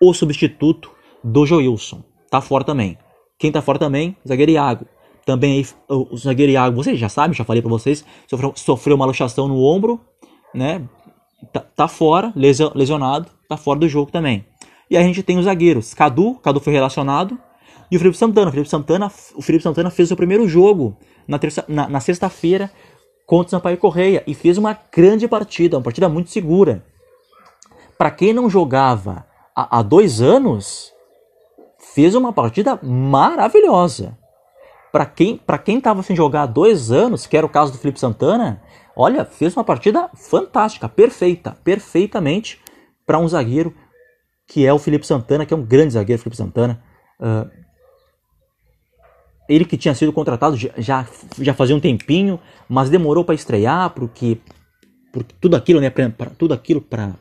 o 0.00 0.12
substituto 0.12 0.90
do 1.22 1.46
Joilson. 1.46 2.02
Tá 2.28 2.40
fora 2.40 2.64
também. 2.64 2.98
Quem 3.38 3.52
tá 3.52 3.62
fora 3.62 3.78
também? 3.78 4.16
Zagueiro 4.26 4.50
Iago. 4.50 4.84
Também 5.24 5.58
aí, 5.58 5.66
o 5.88 6.16
zagueiro 6.16 6.50
Iago, 6.50 6.82
vocês 6.82 6.98
já 6.98 7.08
sabem, 7.08 7.32
já 7.32 7.44
falei 7.44 7.62
para 7.62 7.70
vocês, 7.70 8.04
sofreu, 8.28 8.52
sofreu 8.56 8.96
uma 8.96 9.06
luxação 9.06 9.46
no 9.46 9.62
ombro, 9.62 10.00
né? 10.52 10.82
Tá, 11.52 11.60
tá 11.60 11.86
fora, 11.86 12.32
lesionado, 12.34 13.28
tá 13.48 13.56
fora 13.56 13.78
do 13.78 13.88
jogo 13.88 14.10
também. 14.10 14.44
E 14.90 14.96
a 14.96 15.02
gente 15.04 15.22
tem 15.22 15.38
os 15.38 15.44
zagueiros. 15.44 15.94
Cadu, 15.94 16.34
Cadu 16.42 16.58
foi 16.58 16.72
relacionado. 16.72 17.38
E 17.88 17.94
o 17.94 18.00
Felipe 18.00 18.18
Santana. 18.18 18.48
O 18.48 18.50
Felipe 18.50 18.68
Santana, 18.68 19.12
o 19.36 19.42
Felipe 19.42 19.62
Santana 19.62 19.90
fez 19.90 20.10
o 20.10 20.16
primeiro 20.16 20.48
jogo 20.48 20.96
na, 21.28 21.38
terça, 21.38 21.64
na, 21.68 21.88
na 21.88 22.00
sexta-feira 22.00 22.68
contra 23.32 23.46
o 23.46 23.50
Sampaio 23.50 23.78
Correia. 23.78 24.22
E 24.26 24.34
fez 24.34 24.58
uma 24.58 24.78
grande 24.94 25.26
partida, 25.26 25.78
uma 25.78 25.82
partida 25.82 26.06
muito 26.06 26.28
segura. 26.28 26.84
Para 27.96 28.10
quem 28.10 28.34
não 28.34 28.50
jogava 28.50 29.24
há, 29.56 29.78
há 29.78 29.82
dois 29.82 30.20
anos, 30.20 30.92
fez 31.94 32.14
uma 32.14 32.30
partida 32.30 32.78
maravilhosa. 32.82 34.18
Para 34.92 35.06
quem 35.06 35.38
para 35.38 35.56
quem 35.56 35.78
estava 35.78 36.02
sem 36.02 36.14
jogar 36.14 36.42
há 36.42 36.46
dois 36.46 36.92
anos, 36.92 37.26
que 37.26 37.34
era 37.34 37.46
o 37.46 37.48
caso 37.48 37.72
do 37.72 37.78
Felipe 37.78 37.98
Santana, 37.98 38.62
olha, 38.94 39.24
fez 39.24 39.56
uma 39.56 39.64
partida 39.64 40.10
fantástica, 40.14 40.86
perfeita, 40.86 41.56
perfeitamente 41.64 42.60
para 43.06 43.18
um 43.18 43.26
zagueiro 43.26 43.74
que 44.46 44.66
é 44.66 44.72
o 44.74 44.78
Felipe 44.78 45.06
Santana, 45.06 45.46
que 45.46 45.54
é 45.54 45.56
um 45.56 45.64
grande 45.64 45.94
zagueiro, 45.94 46.20
Felipe 46.20 46.36
Santana. 46.36 46.82
Uh, 47.18 47.48
ele 49.52 49.64
que 49.64 49.76
tinha 49.76 49.94
sido 49.94 50.12
contratado 50.12 50.56
já, 50.56 51.06
já 51.38 51.54
fazia 51.54 51.76
um 51.76 51.80
tempinho, 51.80 52.40
mas 52.68 52.88
demorou 52.88 53.22
para 53.22 53.34
estrear, 53.34 53.90
porque, 53.90 54.38
porque 55.12 55.34
tudo 55.40 55.56
aquilo, 55.56 55.80
né, 55.80 55.90
pra, 55.90 56.08
pra 56.08 56.30
tudo 56.30 56.54
aquilo 56.54 56.80
para 56.80 57.14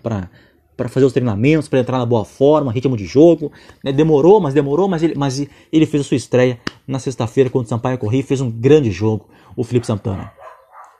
para 0.78 0.90
fazer 0.90 1.06
os 1.06 1.14
treinamentos, 1.14 1.68
para 1.68 1.80
entrar 1.80 2.00
na 2.00 2.06
boa 2.08 2.26
forma, 2.26 2.72
ritmo 2.72 2.98
de 2.98 3.06
jogo, 3.06 3.52
né, 3.84 3.92
demorou, 3.92 4.40
mas 4.40 4.52
demorou, 4.52 4.88
mas 4.88 5.04
ele, 5.04 5.14
mas 5.16 5.46
ele 5.72 5.86
fez 5.86 6.02
a 6.02 6.04
sua 6.04 6.18
estreia 6.18 6.60
na 6.88 6.98
sexta-feira 6.98 7.52
contra 7.52 7.68
o 7.68 7.70
Sampaio 7.70 8.00
Corrêa, 8.00 8.24
fez 8.24 8.42
um 8.42 8.50
grande 8.50 8.90
jogo, 8.90 9.28
o 9.56 9.64
Felipe 9.64 9.86
Santana, 9.86 10.32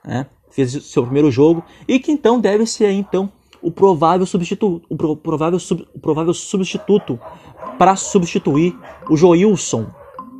né, 0.04 0.26
fez 0.50 0.70
seu 0.84 1.02
primeiro 1.02 1.32
jogo 1.32 1.64
e 1.88 1.98
que 1.98 2.12
então 2.12 2.38
deve 2.38 2.64
ser 2.64 2.92
então 2.92 3.32
o 3.60 3.72
provável 3.72 4.24
substituto, 4.24 4.86
o 4.88 5.16
provável, 5.16 5.58
sub, 5.58 5.84
o 5.92 5.98
provável 5.98 6.34
substituto 6.34 7.18
para 7.76 7.96
substituir 7.96 8.76
o 9.10 9.16
Joilson, 9.16 9.90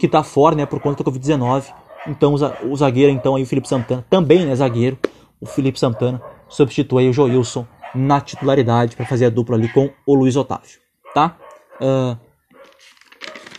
que 0.03 0.07
está 0.07 0.25
fora, 0.25 0.57
né, 0.57 0.67
por 0.67 0.81
conta 0.81 1.05
da 1.05 1.13
Covid-19. 1.13 1.73
Então 2.09 2.35
o 2.35 2.77
zagueiro, 2.77 3.13
então 3.13 3.37
aí 3.37 3.45
o 3.45 3.47
Felipe 3.47 3.69
Santana, 3.69 4.05
também 4.11 4.51
é 4.51 4.57
zagueiro, 4.57 4.99
o 5.41 5.47
Felipe 5.47 5.79
Santana 5.79 6.21
substitui 6.49 7.09
o 7.09 7.13
Joilson 7.13 7.65
na 7.95 8.21
titularidade 8.21 8.97
para 8.97 9.07
fazer 9.07 9.27
a 9.27 9.31
dupla 9.31 9.55
ali 9.55 9.69
com 9.69 9.91
o 10.05 10.15
Luiz 10.17 10.35
Otávio, 10.35 10.81
tá? 11.15 11.37
Uh, 11.81 12.19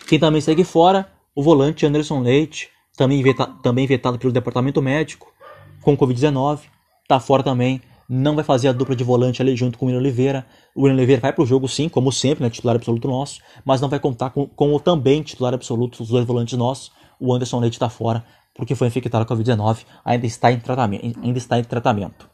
quem 0.05 0.19
também 0.19 0.41
segue 0.41 0.65
fora, 0.65 1.09
o 1.33 1.41
volante 1.41 1.85
Anderson 1.85 2.19
Leite, 2.19 2.69
também, 2.97 3.23
veta, 3.23 3.47
também 3.63 3.87
vetado 3.87 4.19
pelo 4.19 4.33
departamento 4.33 4.81
médico, 4.81 5.31
com 5.81 5.95
Covid-19, 5.95 6.59
tá 7.07 7.21
fora 7.21 7.41
também 7.41 7.81
não 8.09 8.35
vai 8.35 8.43
fazer 8.43 8.67
a 8.67 8.71
dupla 8.71 8.95
de 8.95 9.03
volante 9.03 9.41
ali 9.41 9.55
junto 9.55 9.77
com 9.77 9.85
o 9.85 9.87
William 9.87 10.01
Oliveira. 10.01 10.45
O 10.75 10.83
William 10.83 10.97
Oliveira 10.97 11.21
vai 11.21 11.33
para 11.33 11.43
o 11.43 11.45
jogo 11.45 11.67
sim, 11.67 11.87
como 11.89 12.11
sempre, 12.11 12.43
né, 12.43 12.49
titular 12.49 12.75
absoluto 12.75 13.07
nosso, 13.07 13.39
mas 13.65 13.81
não 13.81 13.89
vai 13.89 13.99
contar 13.99 14.29
com, 14.29 14.47
com 14.47 14.73
o 14.73 14.79
também 14.79 15.21
titular 15.21 15.53
absoluto 15.53 15.99
dos 15.99 16.09
dois 16.09 16.25
volantes 16.25 16.57
nossos. 16.57 16.91
O 17.19 17.33
Anderson 17.33 17.59
Leite 17.59 17.73
está 17.73 17.89
fora 17.89 18.23
porque 18.55 18.75
foi 18.75 18.87
infectado 18.87 19.25
com 19.25 19.33
a 19.33 19.37
Covid-19, 19.37 19.85
ainda 20.05 20.25
está 20.25 20.51
em 20.51 20.59
tratamento, 20.59 21.19
ainda 21.23 21.37
está 21.37 21.57
em 21.57 21.63
tratamento. 21.63 22.29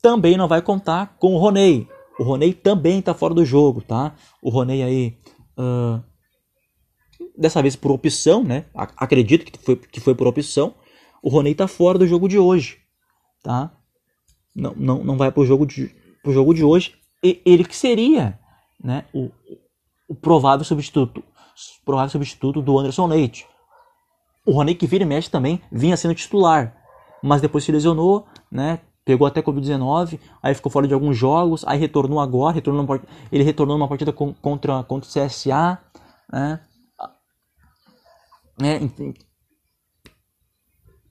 Também 0.00 0.36
não 0.36 0.48
vai 0.48 0.62
contar 0.62 1.16
com 1.18 1.34
o 1.34 1.38
Roney. 1.38 1.86
O 2.18 2.22
Roney 2.22 2.54
também 2.54 3.00
está 3.00 3.12
fora 3.12 3.34
do 3.34 3.44
jogo, 3.44 3.82
tá? 3.82 4.14
O 4.42 4.48
Roney 4.48 4.82
aí 4.82 5.18
uh, 5.58 6.02
dessa 7.36 7.60
vez 7.60 7.76
por 7.76 7.90
opção, 7.90 8.42
né? 8.42 8.66
Acredito 8.96 9.44
que 9.44 9.58
foi, 9.58 9.76
que 9.76 10.00
foi 10.00 10.14
por 10.14 10.26
opção. 10.26 10.74
O 11.22 11.28
Roney 11.28 11.52
está 11.52 11.68
fora 11.68 11.98
do 11.98 12.06
jogo 12.06 12.28
de 12.28 12.38
hoje, 12.38 12.78
tá? 13.42 13.72
Não, 14.58 14.74
não, 14.76 15.04
não 15.04 15.16
vai 15.16 15.30
para 15.30 15.40
o 15.40 15.46
jogo 15.46 15.64
de, 15.64 15.94
pro 16.22 16.32
jogo 16.32 16.52
de 16.52 16.64
hoje. 16.64 16.94
E 17.22 17.40
ele 17.44 17.64
que 17.64 17.76
seria 17.76 18.38
né, 18.82 19.04
o, 19.14 19.30
o 20.08 20.14
provável 20.14 20.64
substituto 20.64 21.22
provável 21.84 22.10
substituto 22.10 22.62
do 22.62 22.78
Anderson 22.78 23.06
Leite. 23.06 23.46
O 24.46 24.52
Rony 24.52 24.74
que 24.74 24.86
vira 24.86 25.04
e 25.04 25.06
mexe 25.06 25.30
também 25.30 25.60
vinha 25.70 25.96
sendo 25.96 26.14
titular, 26.14 26.76
mas 27.22 27.40
depois 27.40 27.64
se 27.64 27.72
lesionou, 27.72 28.26
né? 28.50 28.80
Pegou 29.04 29.26
até 29.26 29.42
Covid-19, 29.42 30.20
aí 30.42 30.54
ficou 30.54 30.70
fora 30.70 30.86
de 30.86 30.94
alguns 30.94 31.16
jogos, 31.16 31.64
aí 31.66 31.78
retornou 31.78 32.20
agora, 32.20 32.54
retornou 32.54 32.82
numa, 32.82 33.00
ele 33.32 33.42
retornou 33.42 33.76
numa 33.76 33.88
partida 33.88 34.12
contra, 34.12 34.84
contra 34.84 35.08
o 35.08 35.26
CSA, 35.26 35.78
né? 36.30 36.60
É, 38.62 38.80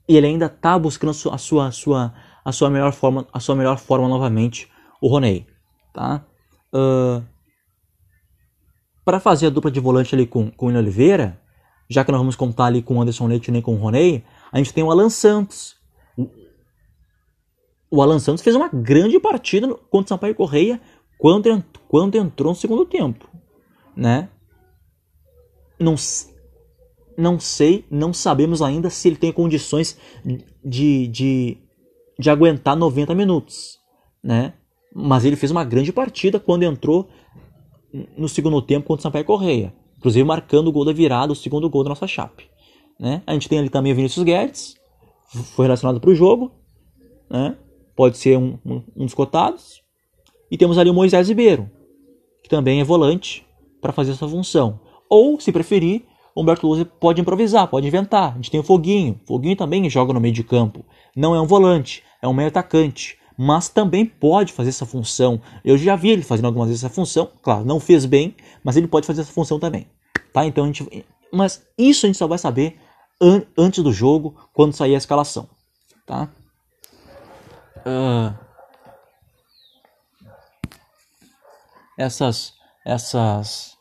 e 0.08 0.16
ele 0.16 0.26
ainda 0.26 0.46
está 0.46 0.78
buscando 0.78 1.10
a 1.10 1.14
sua, 1.14 1.34
a 1.34 1.38
sua, 1.38 1.66
a 1.66 1.72
sua 1.72 2.14
a 2.48 2.52
sua 2.52 2.70
melhor 2.70 2.92
forma, 2.92 3.26
a 3.30 3.38
sua 3.40 3.54
melhor 3.54 3.76
forma 3.76 4.08
novamente, 4.08 4.70
o 5.02 5.08
Roney, 5.08 5.46
tá? 5.92 6.24
Uh, 6.72 7.22
para 9.04 9.20
fazer 9.20 9.48
a 9.48 9.50
dupla 9.50 9.70
de 9.70 9.78
volante 9.78 10.14
ali 10.14 10.26
com, 10.26 10.50
com 10.50 10.72
o 10.72 10.74
Oliveira, 10.74 11.38
já 11.90 12.02
que 12.02 12.10
nós 12.10 12.18
vamos 12.18 12.36
contar 12.36 12.64
ali 12.64 12.80
com 12.80 12.96
o 12.96 13.02
Anderson 13.02 13.26
Leite 13.26 13.50
nem 13.50 13.60
com 13.60 13.74
o 13.74 13.76
Roney, 13.76 14.24
a 14.50 14.56
gente 14.56 14.72
tem 14.72 14.82
o 14.82 14.90
Alan 14.90 15.10
Santos. 15.10 15.76
O 17.90 18.00
Alan 18.00 18.18
Santos 18.18 18.42
fez 18.42 18.56
uma 18.56 18.68
grande 18.68 19.20
partida 19.20 19.68
contra 19.90 20.06
o 20.06 20.08
Sampaio 20.08 20.34
Correia 20.34 20.80
quando, 21.18 21.62
quando 21.86 22.16
entrou 22.16 22.52
no 22.52 22.58
segundo 22.58 22.86
tempo, 22.86 23.28
né? 23.94 24.30
Não, 25.78 25.96
não 27.14 27.38
sei, 27.38 27.84
não 27.90 28.14
sabemos 28.14 28.62
ainda 28.62 28.88
se 28.88 29.06
ele 29.06 29.16
tem 29.16 29.32
condições 29.32 29.98
de, 30.64 31.08
de 31.08 31.67
de 32.18 32.30
aguentar 32.30 32.76
90 32.76 33.14
minutos, 33.14 33.78
né? 34.22 34.54
Mas 34.94 35.24
ele 35.24 35.36
fez 35.36 35.50
uma 35.50 35.64
grande 35.64 35.92
partida 35.92 36.40
quando 36.40 36.64
entrou 36.64 37.08
no 38.16 38.28
segundo 38.28 38.60
tempo 38.60 38.86
contra 38.86 39.00
o 39.00 39.02
Sampaio 39.02 39.24
Correia, 39.24 39.72
inclusive 39.96 40.24
marcando 40.24 40.68
o 40.68 40.72
gol 40.72 40.84
da 40.84 40.92
virada, 40.92 41.32
o 41.32 41.36
segundo 41.36 41.70
gol 41.70 41.84
da 41.84 41.90
nossa 41.90 42.06
chape, 42.06 42.48
né? 42.98 43.22
A 43.26 43.32
gente 43.32 43.48
tem 43.48 43.58
ali 43.58 43.68
também 43.68 43.92
o 43.92 43.96
Vinícius 43.96 44.24
Guedes, 44.24 44.74
foi 45.54 45.66
relacionado 45.66 46.00
para 46.00 46.10
o 46.10 46.14
jogo, 46.14 46.50
né? 47.30 47.56
Pode 47.94 48.16
ser 48.16 48.38
um, 48.38 48.58
um, 48.64 48.82
um 48.96 49.04
dos 49.04 49.14
cotados. 49.14 49.82
E 50.50 50.56
temos 50.56 50.78
ali 50.78 50.88
o 50.88 50.94
Moisés 50.94 51.28
Ribeiro, 51.28 51.70
que 52.42 52.48
também 52.48 52.80
é 52.80 52.84
volante 52.84 53.46
para 53.80 53.92
fazer 53.92 54.12
essa 54.12 54.26
função. 54.26 54.80
Ou, 55.08 55.38
se 55.40 55.52
preferir, 55.52 56.04
Humberto 56.38 56.68
Luz 56.68 56.86
pode 57.00 57.20
improvisar, 57.20 57.66
pode 57.66 57.86
inventar. 57.86 58.32
A 58.32 58.36
gente 58.36 58.50
tem 58.50 58.60
o 58.60 58.62
Foguinho. 58.62 59.20
Foguinho 59.26 59.56
também 59.56 59.90
joga 59.90 60.12
no 60.12 60.20
meio 60.20 60.32
de 60.32 60.44
campo. 60.44 60.84
Não 61.16 61.34
é 61.34 61.40
um 61.40 61.46
volante, 61.46 62.04
é 62.22 62.28
um 62.28 62.32
meio 62.32 62.48
atacante. 62.48 63.18
Mas 63.36 63.68
também 63.68 64.06
pode 64.06 64.52
fazer 64.52 64.70
essa 64.70 64.86
função. 64.86 65.40
Eu 65.64 65.76
já 65.76 65.96
vi 65.96 66.10
ele 66.10 66.22
fazendo 66.22 66.46
algumas 66.46 66.68
vezes 66.68 66.84
essa 66.84 66.94
função. 66.94 67.30
Claro, 67.42 67.64
não 67.64 67.80
fez 67.80 68.04
bem, 68.04 68.36
mas 68.62 68.76
ele 68.76 68.86
pode 68.86 69.06
fazer 69.06 69.22
essa 69.22 69.32
função 69.32 69.58
também. 69.58 69.88
Tá? 70.32 70.44
Então 70.44 70.64
a 70.64 70.66
gente. 70.66 71.04
Mas 71.32 71.66
isso 71.76 72.06
a 72.06 72.08
gente 72.08 72.18
só 72.18 72.26
vai 72.26 72.38
saber 72.38 72.78
an 73.20 73.42
antes 73.56 73.82
do 73.82 73.92
jogo, 73.92 74.36
quando 74.52 74.72
sair 74.72 74.94
a 74.94 74.98
escalação. 74.98 75.48
Tá? 76.06 76.28
Uh... 77.86 78.34
Essas. 81.96 82.54
Essas 82.84 83.77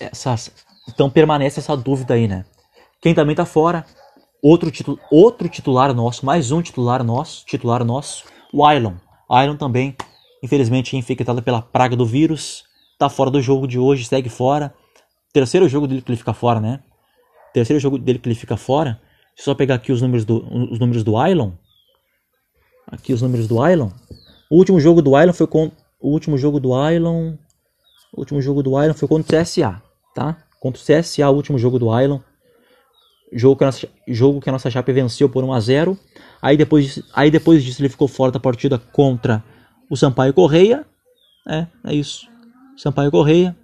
essas, 0.00 0.50
então 0.88 1.10
permanece 1.10 1.60
essa 1.60 1.76
dúvida 1.76 2.14
aí, 2.14 2.26
né? 2.26 2.44
Quem 3.00 3.14
também 3.14 3.36
tá 3.36 3.44
fora, 3.44 3.84
outro, 4.42 4.70
titu, 4.70 4.98
outro 5.10 5.48
titular 5.48 5.94
nosso, 5.94 6.24
mais 6.24 6.50
um 6.50 6.62
titular 6.62 7.04
nosso, 7.04 7.44
titular 7.44 7.84
nosso, 7.84 8.24
o 8.52 8.64
Ailon. 8.64 8.94
Ailon 9.28 9.56
também, 9.56 9.94
infelizmente, 10.42 10.96
infectado 10.96 11.42
pela 11.42 11.62
praga 11.62 11.94
do 11.94 12.06
vírus, 12.06 12.64
tá 12.98 13.08
fora 13.08 13.30
do 13.30 13.40
jogo 13.40 13.66
de 13.66 13.78
hoje, 13.78 14.04
segue 14.04 14.28
fora. 14.28 14.74
Terceiro 15.32 15.68
jogo 15.68 15.86
dele 15.86 16.02
que 16.02 16.10
ele 16.10 16.18
fica 16.18 16.34
fora, 16.34 16.60
né? 16.60 16.80
Terceiro 17.54 17.78
jogo 17.78 17.98
dele 17.98 18.18
que 18.18 18.28
ele 18.28 18.34
fica 18.34 18.56
fora. 18.56 19.00
Deixa 19.36 19.42
eu 19.42 19.44
só 19.44 19.54
pegar 19.54 19.76
aqui 19.76 19.92
os 19.92 20.02
números 20.02 20.24
do, 20.24 20.44
os 20.72 20.78
números 20.78 21.04
do 21.04 21.16
Ailon. 21.16 21.52
Aqui 22.86 23.12
os 23.12 23.22
números 23.22 23.46
do 23.46 23.62
Ailon. 23.62 23.90
O 24.50 24.56
último 24.56 24.80
jogo 24.80 25.00
do 25.00 25.14
Ailon 25.14 25.32
foi 25.32 25.46
com 25.46 25.70
o 26.00 26.10
último 26.10 26.36
jogo 26.36 26.58
do 26.58 26.74
Ailon. 26.74 27.34
O 28.12 28.20
último 28.20 28.42
jogo 28.42 28.62
do 28.62 28.76
Ailon 28.76 28.94
foi 28.94 29.06
contra 29.06 29.40
o 29.40 29.42
CSA 29.42 29.89
tá? 30.14 30.36
Contra 30.58 30.80
o 30.80 30.84
CSA, 30.84 31.28
o 31.28 31.34
último 31.34 31.58
jogo 31.58 31.78
do 31.78 31.86
Island. 31.86 32.22
Jogo 33.32 33.56
que 33.56 33.64
a 33.64 33.68
nossa, 33.68 33.88
jogo 34.08 34.40
que 34.40 34.48
a 34.48 34.52
nossa 34.52 34.70
Chape 34.70 34.92
venceu 34.92 35.28
por 35.28 35.44
1 35.44 35.52
a 35.52 35.60
0 35.60 35.98
aí 36.42 36.56
depois, 36.56 37.00
aí 37.14 37.30
depois 37.30 37.62
disso 37.62 37.80
ele 37.80 37.88
ficou 37.88 38.08
fora 38.08 38.32
da 38.32 38.40
partida 38.40 38.78
contra 38.78 39.42
o 39.88 39.96
Sampaio 39.96 40.34
Correia. 40.34 40.84
É, 41.48 41.66
é 41.84 41.94
isso. 41.94 42.28
Sampaio 42.76 43.10
Correia. 43.10 43.56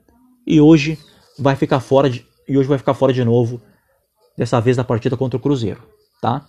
E 0.47 0.61
hoje 0.61 0.99
vai 1.39 1.57
ficar 1.57 1.81
fora 1.81 2.09
de, 2.09 2.25
e 2.49 2.57
hoje 2.57 2.69
vai 2.69 2.79
ficar 2.79 2.95
fora 2.95 3.13
de 3.13 3.25
novo. 3.25 3.61
Dessa 4.37 4.61
vez 4.61 4.77
da 4.77 4.85
partida 4.85 5.17
contra 5.17 5.39
o 5.39 5.41
Cruzeiro, 5.41 5.83
tá? 6.21 6.47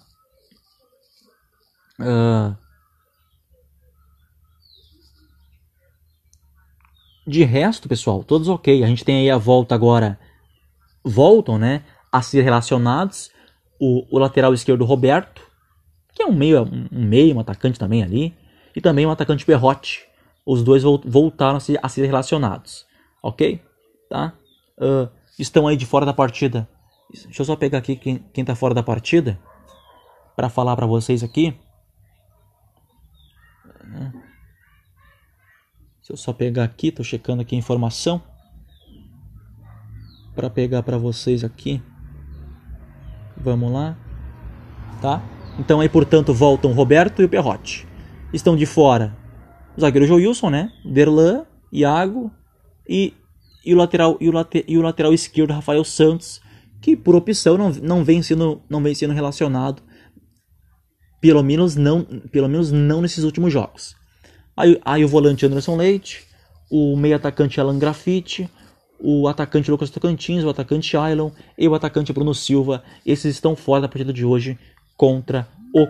Uh, 2.00 2.54
de 7.28 7.44
resto, 7.44 7.90
pessoal, 7.90 8.24
todos 8.24 8.48
ok. 8.48 8.84
A 8.84 8.88
gente 8.88 9.04
tem 9.04 9.18
aí 9.18 9.30
a 9.30 9.38
volta 9.38 9.76
agora. 9.76 10.18
Voltam, 11.04 11.58
né? 11.58 11.84
A 12.10 12.22
ser 12.22 12.42
relacionados. 12.42 13.30
O, 13.80 14.08
o 14.10 14.18
lateral 14.18 14.54
esquerdo 14.54 14.86
Roberto, 14.86 15.42
que 16.16 16.24
é 16.24 16.26
um 16.26 16.34
meio, 16.34 16.64
um 16.64 17.04
meio, 17.06 17.36
um 17.36 17.40
atacante 17.40 17.78
também 17.78 18.02
ali. 18.02 18.34
E 18.74 18.80
também 18.80 19.06
um 19.06 19.12
atacante 19.12 19.46
Berrote. 19.46 20.08
Os 20.46 20.64
dois 20.64 20.84
voltaram 20.84 21.58
a 21.58 21.60
ser, 21.60 21.78
a 21.84 21.90
ser 21.90 22.06
relacionados. 22.06 22.86
Ok? 23.22 23.60
Tá? 24.10 24.34
Uh, 24.80 25.10
estão 25.38 25.68
aí 25.68 25.76
de 25.76 25.86
fora 25.86 26.06
da 26.06 26.14
partida. 26.14 26.68
Deixa 27.12 27.42
eu 27.42 27.46
só 27.46 27.56
pegar 27.56 27.80
aqui 27.80 27.98
quem, 27.98 28.24
quem 28.34 28.46
tá 28.46 28.56
fora 28.56 28.74
da 28.74 28.82
partida. 28.82 29.38
para 30.36 30.48
falar 30.48 30.76
para 30.76 30.86
vocês 30.86 31.24
aqui. 31.24 31.54
Se 36.08 36.14
eu 36.14 36.16
só 36.16 36.32
pegar 36.32 36.64
aqui, 36.64 36.90
tô 36.90 37.04
checando 37.04 37.42
aqui 37.42 37.54
a 37.54 37.60
informação 37.60 38.24
para 40.34 40.50
pegar 40.50 40.82
para 40.82 40.98
vocês 40.98 41.44
aqui. 41.44 41.82
Vamos 43.36 43.70
lá, 43.74 43.98
tá? 45.02 45.22
Então 45.60 45.82
aí, 45.82 45.90
portanto, 45.90 46.34
voltam 46.34 46.72
Roberto 46.72 47.22
e 47.22 47.26
o 47.26 47.30
Perrote. 47.30 47.86
Estão 48.32 48.56
de 48.56 48.66
fora 48.66 49.18
o 49.76 49.82
zagueiro 49.82 50.08
Joilson, 50.08 50.50
né? 50.50 50.72
Derlan, 50.86 51.46
Iago 51.74 52.32
e, 52.88 53.14
e, 53.66 53.74
o 53.74 53.78
lateral 53.78 54.16
e 54.22 54.30
o, 54.30 54.32
late, 54.32 54.64
e 54.66 54.78
o 54.78 54.82
lateral 54.82 55.14
esquerdo 55.14 55.52
Rafael 55.52 55.84
Santos, 55.84 56.40
que 56.82 56.96
por 56.96 57.16
opção 57.16 57.58
não, 57.58 57.70
não 57.70 58.04
vem 58.06 58.22
sendo 58.22 58.62
não 58.70 58.82
vem 58.82 58.96
sendo 58.96 59.14
relacionado 59.14 59.84
pelo 61.20 61.44
menos 61.44 61.76
não 61.76 62.06
pelo 62.32 62.48
menos 62.48 62.72
não 62.72 63.02
nesses 63.02 63.26
últimos 63.26 63.52
jogos. 63.52 63.98
Aí, 64.58 64.82
aí 64.84 65.06
o 65.06 65.08
volante 65.08 65.46
Anderson 65.46 65.76
Leite, 65.76 66.28
o 66.72 66.98
meio 66.98 67.16
atacante 67.16 67.62
Alan 67.62 67.78
Graffiti, 67.78 68.50
o 69.00 69.28
atacante 69.28 69.70
Lucas 69.70 69.92
Tocantins, 69.92 70.44
o 70.44 70.50
atacante 70.50 70.98
Ailon 70.98 71.30
e 71.56 71.68
o 71.68 71.76
atacante 71.76 72.12
Bruno 72.12 72.34
Silva. 72.34 72.84
Esses 73.06 73.36
estão 73.36 73.56
fora 73.56 73.82
da 73.82 73.88
partida 73.88 74.12
de 74.12 74.26
hoje 74.26 74.58
contra 74.98 75.48
o, 75.74 75.88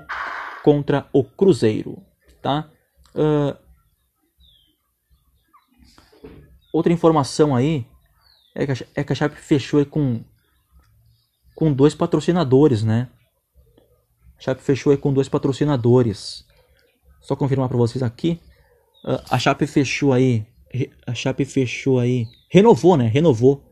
contra 0.64 1.08
o 1.14 1.24
Cruzeiro. 1.24 2.04
Tá? 2.42 2.70
Uh, 3.16 3.58
outra 6.74 6.92
informação 6.92 7.56
aí 7.56 7.88
é 8.54 8.66
que, 8.66 8.72
a, 8.72 8.76
é 8.96 9.04
que 9.04 9.14
a 9.14 9.16
Chape 9.16 9.38
fechou 9.38 9.86
com, 9.86 10.22
com 11.56 11.72
dois 11.72 11.96
patrocinadores, 11.96 12.84
né? 12.84 13.08
A 14.38 14.42
Chape 14.42 14.62
fechou 14.62 14.96
com 14.98 15.14
dois 15.14 15.30
patrocinadores. 15.30 16.46
Só 17.22 17.34
confirmar 17.34 17.70
para 17.70 17.78
vocês 17.78 18.04
aqui. 18.04 18.42
A 19.30 19.40
Chape 19.40 19.66
fechou 19.68 20.14
aí. 20.14 20.46
A 21.06 21.14
Chape 21.14 21.46
fechou 21.46 22.00
aí. 22.00 22.26
Renovou, 22.50 22.98
né? 22.98 23.08
Renovou. 23.08 23.64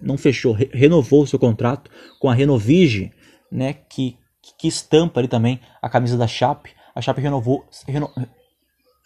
Não 0.00 0.18
fechou. 0.18 0.52
Re 0.52 0.68
renovou 0.72 1.22
o 1.22 1.26
seu 1.26 1.38
contrato 1.38 1.90
com 2.18 2.28
a 2.28 2.34
Renovige, 2.34 3.12
né? 3.50 3.72
Que, 3.72 4.16
que 4.58 4.68
estampa 4.68 5.20
ali 5.20 5.28
também 5.28 5.60
a 5.80 5.88
camisa 5.88 6.16
da 6.16 6.26
Chape. 6.26 6.72
A 6.94 7.00
Chape 7.00 7.20
renovou, 7.20 7.64
reno, 7.86 8.10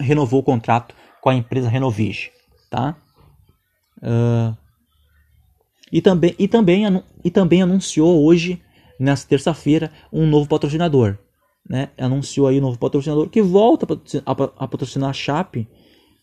renovou 0.01 0.41
o 0.41 0.45
contrato 0.45 0.95
com 1.21 1.29
a 1.29 1.35
empresa 1.35 1.69
Renovige, 1.69 2.33
tá? 2.71 2.97
Uh, 3.99 4.57
e, 5.93 6.01
também, 6.01 6.35
e, 6.39 6.49
também, 6.49 7.05
e 7.23 7.31
também 7.31 7.63
anunciou 7.63 8.25
hoje, 8.25 8.63
nessa 8.99 9.29
terça-feira, 9.29 9.93
um 10.11 10.27
novo 10.27 10.49
patrocinador 10.49 11.19
né, 11.69 11.91
anunciou 11.97 12.47
aí 12.47 12.59
um 12.59 12.63
novo 12.63 12.79
patrocinador 12.79 13.29
que 13.29 13.41
volta 13.41 13.87
a, 14.27 14.69
patrocinar 14.69 15.11
a 15.11 15.13
Chape. 15.13 15.69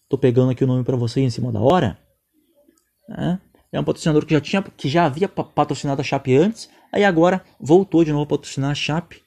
Tô 0.07 0.17
pegando 0.17 0.51
aqui 0.51 0.63
o 0.63 0.67
nome 0.67 0.83
para 0.83 0.97
você 0.97 1.21
em 1.21 1.29
cima 1.29 1.51
da 1.51 1.59
hora. 1.59 1.99
Né? 3.07 3.39
É 3.71 3.79
um 3.79 3.83
patrocinador 3.83 4.25
que 4.25 4.33
já 4.33 4.41
tinha, 4.41 4.61
que 4.61 4.89
já 4.89 5.05
havia 5.05 5.29
patrocinado 5.29 6.01
a 6.01 6.03
Chape 6.03 6.35
antes, 6.35 6.69
aí 6.91 7.03
agora 7.03 7.43
voltou 7.59 8.03
de 8.03 8.11
novo 8.11 8.23
a 8.23 8.37
patrocinar 8.37 8.71
a 8.71 8.75
Chape. 8.75 9.21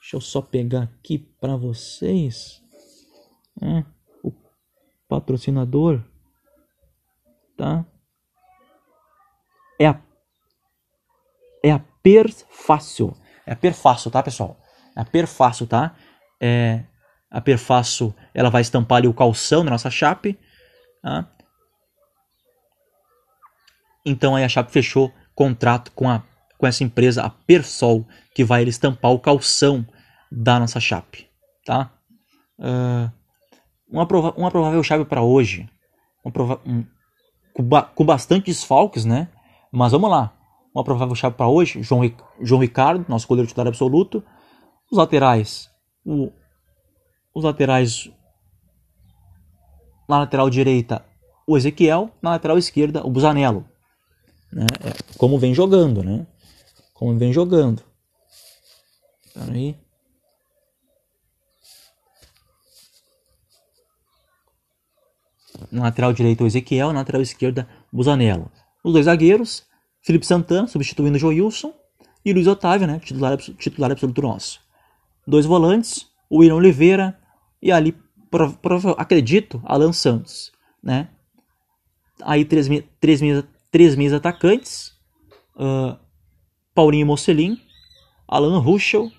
Deixa 0.00 0.16
eu 0.16 0.20
só 0.20 0.42
pegar 0.42 0.84
aqui 0.84 1.18
para 1.18 1.56
vocês. 1.56 2.60
É, 3.62 3.84
o 4.24 4.32
patrocinador, 5.08 6.02
tá? 7.56 7.86
É 9.78 9.86
a 9.86 10.00
é 11.62 11.70
a 11.70 11.78
Perfácil. 12.02 13.14
É 13.46 13.52
a 13.52 13.56
Perfácil, 13.56 14.10
tá, 14.10 14.22
pessoal? 14.22 14.59
A 15.00 15.04
Perfaço, 15.04 15.66
tá? 15.66 15.94
É, 16.40 16.84
a 17.30 17.40
Perfaço, 17.40 18.14
ela 18.34 18.50
vai 18.50 18.60
estampar 18.60 18.98
ali 18.98 19.08
o 19.08 19.14
calção 19.14 19.64
da 19.64 19.70
nossa 19.70 19.90
chape, 19.90 20.38
tá? 21.02 21.26
Então 24.04 24.36
aí 24.36 24.44
a 24.44 24.48
chape 24.48 24.70
fechou 24.70 25.12
contrato 25.34 25.90
com, 25.92 26.08
a, 26.08 26.22
com 26.58 26.66
essa 26.66 26.84
empresa, 26.84 27.22
a 27.22 27.30
Persol, 27.30 28.06
que 28.34 28.44
vai 28.44 28.62
estampar 28.64 29.10
o 29.10 29.18
calção 29.18 29.86
da 30.30 30.60
nossa 30.60 30.78
chape, 30.80 31.28
tá? 31.64 31.90
Uh, 32.58 33.10
uma, 33.90 34.06
prova, 34.06 34.34
uma 34.36 34.50
provável 34.50 34.82
chave 34.82 35.04
para 35.06 35.22
hoje, 35.22 35.68
um, 36.24 36.84
com, 37.54 37.62
ba, 37.62 37.82
com 37.82 38.04
bastante 38.04 38.46
desfalques, 38.46 39.04
né? 39.04 39.28
Mas 39.72 39.92
vamos 39.92 40.10
lá. 40.10 40.34
Uma 40.74 40.84
provável 40.84 41.14
chave 41.14 41.36
para 41.36 41.48
hoje, 41.48 41.82
João, 41.82 42.02
João 42.40 42.60
Ricardo, 42.60 43.06
nosso 43.08 43.26
goleiro 43.26 43.48
titular 43.48 43.66
absoluto, 43.66 44.22
os 44.90 44.98
laterais, 44.98 45.70
o, 46.04 46.32
os 47.32 47.44
laterais 47.44 48.10
na 50.08 50.18
lateral 50.18 50.50
direita 50.50 51.04
o 51.46 51.56
Ezequiel, 51.56 52.10
na 52.20 52.30
lateral 52.30 52.58
esquerda 52.58 53.06
o 53.06 53.10
Busanello. 53.10 53.64
Né? 54.52 54.66
É, 54.80 55.16
como 55.16 55.38
vem 55.38 55.54
jogando, 55.54 56.02
né? 56.02 56.26
Como 56.92 57.16
vem 57.16 57.32
jogando. 57.32 57.82
Aí. 59.36 59.76
Na 65.70 65.84
lateral 65.84 66.12
direita 66.12 66.42
o 66.42 66.46
Ezequiel, 66.46 66.92
na 66.92 67.00
lateral 67.00 67.22
esquerda 67.22 67.68
o 67.92 67.96
Busanello. 67.96 68.50
Os 68.82 68.92
dois 68.92 69.04
zagueiros, 69.04 69.64
Felipe 70.02 70.26
Santana 70.26 70.66
substituindo 70.66 71.16
o 71.16 71.20
Joilson 71.20 71.72
e 72.24 72.32
Luiz 72.32 72.48
Otávio, 72.48 72.86
né? 72.86 72.98
Titular, 72.98 73.36
titular 73.36 73.92
absoluto 73.92 74.22
nosso 74.22 74.69
dois 75.26 75.46
volantes, 75.46 76.06
o 76.28 76.38
William 76.38 76.56
Oliveira 76.56 77.18
e 77.62 77.70
ali, 77.70 77.96
acredito, 78.96 79.60
Alan 79.64 79.92
Santos, 79.92 80.52
né? 80.82 81.08
Aí 82.22 82.44
três, 82.44 82.68
três, 83.00 83.20
três 83.70 83.96
meias 83.96 84.12
atacantes, 84.12 84.92
uh, 85.56 85.98
Paulinho 86.74 87.06
Mocelin, 87.06 87.58
Alan 88.28 88.58
Ruschel, 88.58 89.10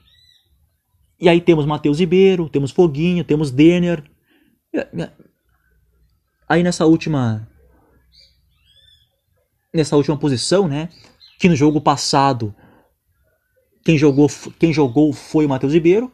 e 1.19 1.29
aí 1.29 1.39
temos 1.39 1.65
Matheus 1.65 1.99
Ribeiro, 1.99 2.49
temos 2.49 2.71
Foguinho, 2.71 3.23
temos 3.23 3.51
Denner. 3.51 4.03
Aí 6.49 6.63
nessa 6.63 6.85
última 6.85 7.47
nessa 9.73 9.95
última 9.95 10.17
posição, 10.17 10.67
né, 10.67 10.89
que 11.39 11.47
no 11.47 11.55
jogo 11.55 11.79
passado 11.79 12.53
quem 13.83 13.97
jogou, 13.97 14.29
quem 14.59 14.71
jogou 14.71 15.11
foi 15.13 15.45
o 15.45 15.49
Matheus 15.49 15.73
Ribeiro. 15.73 16.11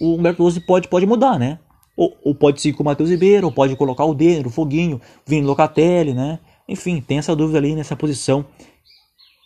O 0.00 0.14
Humberto 0.14 0.42
Lozzi 0.42 0.60
pode, 0.60 0.88
pode 0.88 1.06
mudar, 1.06 1.38
né? 1.38 1.58
Ou, 1.96 2.16
ou 2.22 2.34
pode 2.34 2.60
seguir 2.60 2.76
com 2.76 2.82
o 2.82 2.86
Matheus 2.86 3.10
Ribeiro, 3.10 3.46
ou 3.46 3.52
pode 3.52 3.74
colocar 3.76 4.04
o 4.04 4.14
Denner, 4.14 4.46
o 4.46 4.50
Foguinho, 4.50 5.00
Vini 5.26 5.46
Locatelli, 5.46 6.14
né? 6.14 6.38
Enfim, 6.68 7.00
tem 7.00 7.18
essa 7.18 7.34
dúvida 7.34 7.58
ali 7.58 7.74
nessa 7.74 7.96
posição 7.96 8.46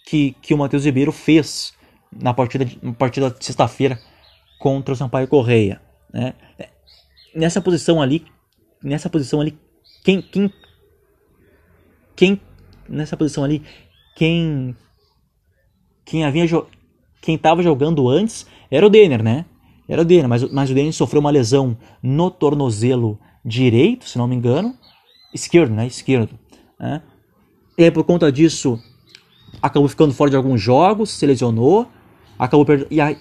que, 0.07 0.37
que 0.43 0.53
o 0.53 0.59
Matheus 0.59 0.85
Ribeiro 0.85 1.11
fez 1.11 1.73
na 2.13 2.35
partida, 2.35 2.67
na 2.83 2.93
partida 2.93 3.31
de 3.31 3.45
sexta-feira 3.45 3.99
contra 4.59 4.93
o 4.93 4.97
Sampaio 4.97 5.27
Correia, 5.27 5.81
né? 6.13 6.35
Nessa 7.35 7.61
posição 7.61 8.03
ali, 8.03 8.27
nessa 8.83 9.09
posição 9.09 9.41
ali, 9.41 9.59
quem, 10.05 10.21
quem, 10.21 10.53
quem 12.15 12.41
nessa 12.89 13.17
posição 13.17 13.43
ali, 13.43 13.63
quem 14.15 14.77
quem 16.05 16.25
havia 16.25 16.47
quem 17.21 17.37
estava 17.37 17.63
jogando 17.63 18.09
antes 18.09 18.47
era 18.71 18.87
o 18.87 18.91
Denner, 18.91 19.23
né? 19.23 19.45
Era 19.89 20.03
o 20.03 20.05
Denner, 20.05 20.29
mas, 20.29 20.51
mas 20.51 20.71
o 20.71 20.75
Denner 20.75 20.93
sofreu 20.93 21.21
uma 21.21 21.31
lesão 21.31 21.77
no 22.03 22.31
tornozelo 22.31 23.19
direito, 23.45 24.09
se 24.09 24.19
não 24.19 24.27
me 24.27 24.35
engano, 24.35 24.77
esquerdo, 25.33 25.75
né? 25.75 25.87
Esquerdo. 25.87 26.39
Né? 26.79 27.03
E 27.79 27.85
aí, 27.85 27.91
por 27.91 28.05
conta 28.05 28.31
disso, 28.31 28.79
acabou 29.61 29.89
ficando 29.89 30.13
fora 30.15 30.31
de 30.31 30.37
alguns 30.37 30.61
jogos, 30.61 31.11
se 31.11 31.27
lesionou, 31.27 31.89
acabou 32.39 32.65
perdendo. 32.65 32.89
E 32.91 33.01
aí, 33.01 33.19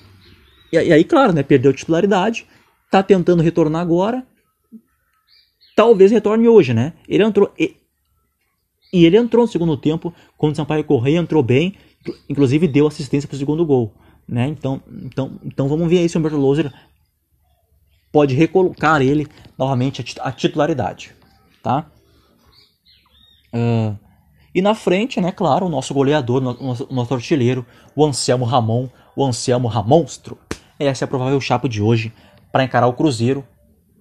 e 0.72 0.78
aí, 0.78 1.04
claro, 1.04 1.34
né? 1.34 1.44
Perdeu 1.44 1.74
titularidade, 1.74 2.48
tá 2.90 3.04
tentando 3.04 3.44
retornar 3.44 3.82
agora. 3.82 4.26
talvez 5.76 6.12
retorne 6.12 6.48
hoje, 6.48 6.74
né? 6.74 6.94
Ele 7.08 7.24
entrou. 7.24 7.52
E, 7.58 7.76
e 8.94 9.06
ele 9.06 9.18
entrou 9.18 9.46
no 9.46 9.52
segundo 9.52 9.78
tempo, 9.78 10.14
quando 10.38 10.54
o 10.54 10.56
Sampaio 10.56 10.84
Correia 10.84 11.18
entrou 11.18 11.42
bem, 11.42 11.76
inclusive 12.30 12.68
deu 12.68 12.88
assistência 12.88 13.28
para 13.28 13.36
o 13.36 13.40
segundo 13.40 13.66
gol. 13.66 13.94
Né? 14.28 14.48
Então, 14.48 14.82
então, 15.04 15.40
então 15.44 15.68
vamos 15.68 15.90
ver 15.90 16.00
aí 16.00 16.10
se 16.10 16.16
o 16.16 16.20
Humberto 16.20 16.38
Loser 16.38 16.72
pode 18.12 18.36
recolocar 18.36 19.02
ele 19.02 19.28
novamente 19.58 20.04
a 20.20 20.32
titularidade. 20.32 21.14
Tá? 21.64 21.86
Uh, 23.54 23.98
e 24.54 24.62
na 24.62 24.76
frente, 24.76 25.22
né, 25.22 25.32
claro, 25.32 25.66
o 25.66 25.70
nosso 25.70 25.94
goleador, 25.94 26.42
o 26.42 26.64
nosso, 26.64 26.88
o 26.90 26.94
nosso 26.94 27.14
artilheiro, 27.14 27.66
o 27.96 28.06
Anselmo 28.06 28.46
Ramon, 28.46 28.90
o 29.16 29.26
Anselmo 29.26 29.68
Ramonstro. 29.68 30.38
Essa 30.78 31.04
é 31.04 31.06
a 31.06 31.08
provável 31.08 31.40
chapa 31.40 31.70
de 31.70 31.82
hoje 31.82 32.12
para 32.52 32.64
encarar 32.64 32.88
o 32.88 32.94
Cruzeiro 32.94 33.46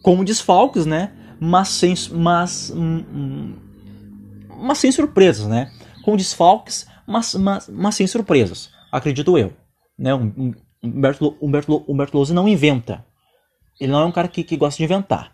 com 0.03 0.25
desfalques, 0.25 0.87
né? 0.87 1.13
Mas 1.39 1.69
sem, 1.69 1.95
mas, 2.13 2.73
hum, 2.75 3.05
hum, 3.13 3.55
mas 4.59 4.79
sem 4.79 4.91
surpresas, 4.91 5.47
né? 5.47 5.71
Com 6.03 6.17
desfalques, 6.17 6.87
mas, 7.11 7.35
mas, 7.35 7.69
mas 7.69 7.95
sem 7.97 8.07
surpresas, 8.07 8.71
acredito 8.93 9.37
eu. 9.37 9.53
Né? 9.99 10.15
Humberto, 10.83 11.37
Humberto, 11.41 11.85
Humberto 11.89 12.33
não 12.33 12.49
inventa. 12.49 13.05
Ele 13.81 13.93
não 13.93 14.01
é 14.01 14.05
um 14.05 14.13
cara 14.13 14.29
que, 14.29 14.45
que 14.45 14.57
gosta 14.57 14.79
de 14.79 14.85
inventar. 14.85 15.33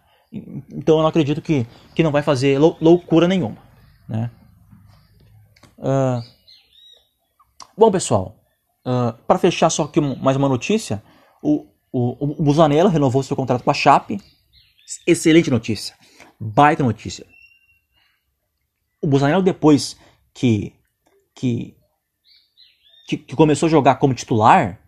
Então 0.73 0.97
eu 0.97 1.03
não 1.03 1.09
acredito 1.09 1.43
que, 1.43 1.67
que 1.95 2.03
não 2.03 2.11
vai 2.11 2.23
fazer 2.23 2.59
lou, 2.59 2.77
loucura 2.81 3.29
nenhuma. 3.29 3.59
Né? 4.09 4.31
Uh, 5.79 6.23
bom, 7.77 7.91
pessoal, 7.91 8.37
uh, 8.87 9.13
para 9.27 9.39
fechar 9.39 9.69
só 9.69 9.85
aqui 9.85 10.01
mais 10.01 10.37
uma 10.37 10.49
notícia, 10.49 11.03
o, 11.43 11.67
o, 11.93 12.41
o 12.41 12.43
Busanello 12.43 12.89
renovou 12.89 13.23
seu 13.23 13.37
contrato 13.37 13.63
com 13.63 13.71
a 13.71 13.75
Chape. 13.75 14.21
Excelente 15.07 15.51
notícia. 15.51 15.95
Baita 16.41 16.83
notícia. 16.83 17.27
O 19.03 19.07
Busanello, 19.07 19.43
depois 19.43 19.97
que, 20.33 20.75
que, 21.37 21.77
que, 23.07 23.17
que 23.19 23.37
começou 23.37 23.67
a 23.67 23.71
jogar 23.71 23.97
como 23.97 24.15
titular, 24.15 24.81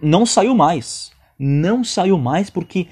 não 0.00 0.24
saiu 0.24 0.54
mais. 0.54 1.10
Não 1.38 1.84
saiu 1.84 2.16
mais 2.16 2.48
porque 2.48 2.88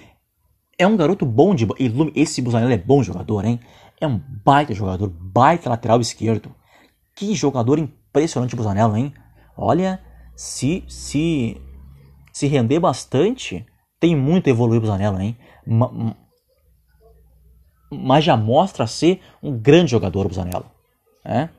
é 0.76 0.86
um 0.86 0.96
garoto 0.96 1.24
bom 1.24 1.54
de. 1.54 1.66
Esse 2.14 2.42
Busanello 2.42 2.72
é 2.72 2.76
bom 2.76 3.02
jogador, 3.02 3.44
hein? 3.44 3.60
É 4.00 4.06
um 4.06 4.20
baita 4.44 4.74
jogador, 4.74 5.08
baita 5.08 5.70
lateral 5.70 6.00
esquerdo. 6.00 6.54
Que 7.16 7.34
jogador 7.34 7.78
impressionante 7.78 8.54
o 8.54 8.56
Busanello, 8.56 8.96
hein? 8.96 9.14
Olha, 9.56 10.02
se 10.34 10.84
se 10.88 11.56
se 12.32 12.48
render 12.48 12.80
bastante, 12.80 13.64
tem 14.00 14.16
muito 14.16 14.48
a 14.48 14.50
evoluir 14.50 14.78
o 14.78 14.80
Busanello, 14.80 15.20
hein? 15.20 15.38
Mas 17.90 18.24
já 18.24 18.36
mostra 18.36 18.86
ser 18.88 19.22
um 19.40 19.56
grande 19.56 19.92
jogador 19.92 20.26
o 20.26 20.28
Busanello, 20.28 20.66
né? 21.24 21.50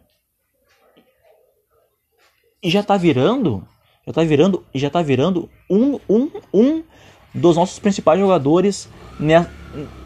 E 2.66 2.70
já 2.70 2.82
tá 2.82 2.98
virando, 2.98 3.64
já 4.06 4.12
tá 4.12 4.24
virando, 4.24 4.64
já 4.74 4.90
tá 4.90 5.02
virando 5.02 5.50
um, 5.70 6.00
um, 6.10 6.30
um 6.54 6.84
dos 7.34 7.56
nossos 7.56 7.78
principais 7.80 8.20
jogadores 8.20 8.90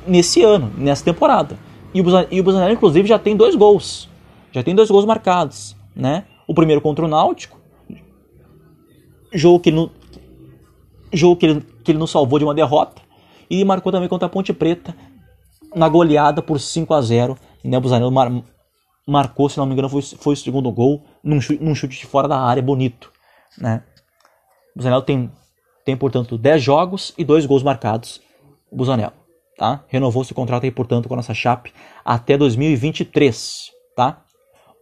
nesse 0.05 0.43
ano, 0.43 0.71
nessa 0.77 1.03
temporada. 1.03 1.57
E 1.93 2.01
o 2.01 2.43
Busanello, 2.43 2.73
inclusive, 2.73 3.07
já 3.07 3.17
tem 3.17 3.35
dois 3.35 3.55
gols 3.55 4.09
já 4.51 4.63
tem 4.63 4.75
dois 4.75 4.89
gols 4.89 5.05
marcados, 5.05 5.75
né? 5.95 6.25
O 6.47 6.53
primeiro 6.53 6.81
contra 6.81 7.05
o 7.05 7.07
Náutico, 7.07 7.59
jogo 9.31 9.59
que 9.59 9.69
ele, 9.69 9.75
não, 9.77 9.91
jogo 11.13 11.35
que 11.35 11.45
ele, 11.45 11.61
que 11.83 11.91
ele 11.91 11.99
nos 11.99 12.11
salvou 12.11 12.39
de 12.39 12.45
uma 12.45 12.53
derrota, 12.53 13.01
e 13.49 13.63
marcou 13.63 13.91
também 13.91 14.09
contra 14.09 14.25
a 14.25 14.29
Ponte 14.29 14.53
Preta 14.53 14.95
na 15.75 15.87
goleada 15.87 16.41
por 16.41 16.59
5 16.59 16.93
a 16.93 17.01
0 17.01 17.37
né? 17.63 17.77
O 17.77 17.81
Busanello 17.81 18.11
mar, 18.11 18.31
marcou, 19.09 19.49
se 19.49 19.57
não 19.57 19.65
me 19.65 19.73
engano, 19.73 19.89
foi, 19.89 20.01
foi 20.01 20.33
o 20.33 20.37
segundo 20.37 20.71
gol 20.71 21.03
num 21.23 21.41
chute, 21.41 21.63
num 21.63 21.75
chute 21.75 21.97
de 21.97 22.05
fora 22.05 22.27
da 22.27 22.39
área, 22.39 22.61
bonito, 22.61 23.11
né? 23.57 23.83
O 24.75 24.79
Busanello 24.79 25.01
tem, 25.01 25.31
tem, 25.83 25.97
portanto, 25.97 26.37
10 26.37 26.61
jogos 26.61 27.13
e 27.17 27.23
2 27.23 27.45
gols 27.45 27.63
marcados. 27.63 28.21
O 28.71 28.75
Busanello, 28.75 29.13
tá? 29.57 29.83
Renovou 29.87 30.23
seu 30.23 30.35
contrato 30.35 30.63
aí, 30.63 30.71
portanto, 30.71 31.07
com 31.07 31.15
a 31.15 31.17
nossa 31.17 31.33
Chape 31.33 31.73
até 32.05 32.37
2023, 32.37 33.71
tá? 33.95 34.21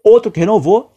Outro 0.04 0.32
que 0.32 0.40
renovou, 0.40 0.92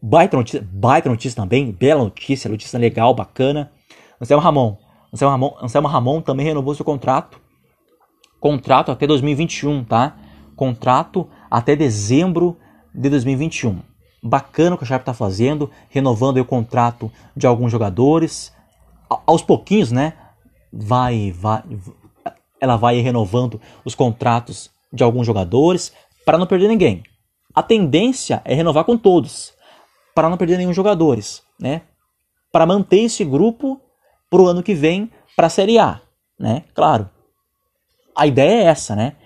baita 0.00 0.36
notícia, 0.36 0.66
baita 0.72 1.08
notícia 1.08 1.36
também, 1.42 1.70
bela 1.70 2.04
notícia, 2.04 2.48
notícia 2.48 2.78
legal, 2.78 3.14
bacana. 3.14 3.72
Anselmo 4.20 4.42
Ramon. 4.42 4.76
Anselmo 5.12 5.32
Ramon, 5.32 5.56
Anselmo 5.62 5.88
Ramon 5.88 6.20
também 6.20 6.46
renovou 6.46 6.74
seu 6.74 6.84
contrato. 6.84 7.40
Contrato 8.40 8.90
até 8.92 9.06
2021, 9.06 9.84
tá? 9.84 10.16
Contrato 10.54 11.28
até 11.50 11.74
dezembro 11.76 12.56
de 12.94 13.08
2021. 13.08 13.80
Bacana 14.22 14.74
o 14.74 14.78
que 14.78 14.84
a 14.84 14.86
Sharp 14.86 15.02
está 15.02 15.14
fazendo, 15.14 15.70
renovando 15.88 16.38
o 16.38 16.44
contrato 16.44 17.10
de 17.36 17.46
alguns 17.46 17.70
jogadores. 17.70 18.52
A, 19.10 19.20
aos 19.26 19.42
pouquinhos, 19.42 19.92
né? 19.92 20.14
Vai, 20.72 21.32
vai, 21.32 21.62
ela 22.60 22.76
vai 22.76 23.00
renovando 23.00 23.60
os 23.84 23.94
contratos 23.94 24.70
de 24.92 25.02
alguns 25.02 25.26
jogadores 25.26 25.92
para 26.24 26.36
não 26.36 26.46
perder 26.46 26.68
ninguém 26.68 27.02
a 27.58 27.62
tendência 27.62 28.40
é 28.44 28.54
renovar 28.54 28.84
com 28.84 28.96
todos, 28.96 29.52
para 30.14 30.28
não 30.28 30.36
perder 30.36 30.58
nenhum 30.58 30.72
jogadores, 30.72 31.42
né? 31.58 31.82
Para 32.52 32.64
manter 32.64 33.00
esse 33.00 33.24
grupo 33.24 33.80
para 34.30 34.40
o 34.40 34.46
ano 34.46 34.62
que 34.62 34.74
vem 34.74 35.10
para 35.34 35.48
a 35.48 35.50
Série 35.50 35.76
A, 35.76 36.00
né? 36.38 36.62
Claro. 36.72 37.10
A 38.16 38.28
ideia 38.28 38.62
é 38.62 38.66
essa, 38.66 38.94
né? 38.94 39.16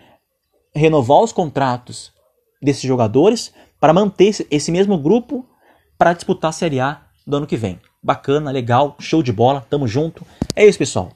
Renovar 0.75 1.21
os 1.21 1.33
contratos 1.33 2.13
desses 2.61 2.83
jogadores 2.83 3.53
para 3.81 3.93
manter 3.93 4.47
esse 4.51 4.71
mesmo 4.71 4.97
grupo 4.97 5.45
para 5.99 6.13
disputar 6.13 6.51
a 6.51 6.53
Série 6.53 6.81
A 6.81 7.03
do 7.27 7.37
ano 7.37 7.47
que 7.47 7.57
vem. 7.57 7.81
Bacana, 8.03 8.51
legal, 8.51 8.97
show 8.99 9.23
de 9.23 9.33
bola, 9.33 9.67
tamo 9.69 9.87
junto. 9.87 10.27
É 10.57 10.67
isso, 10.67 10.79
pessoal. 10.79 11.11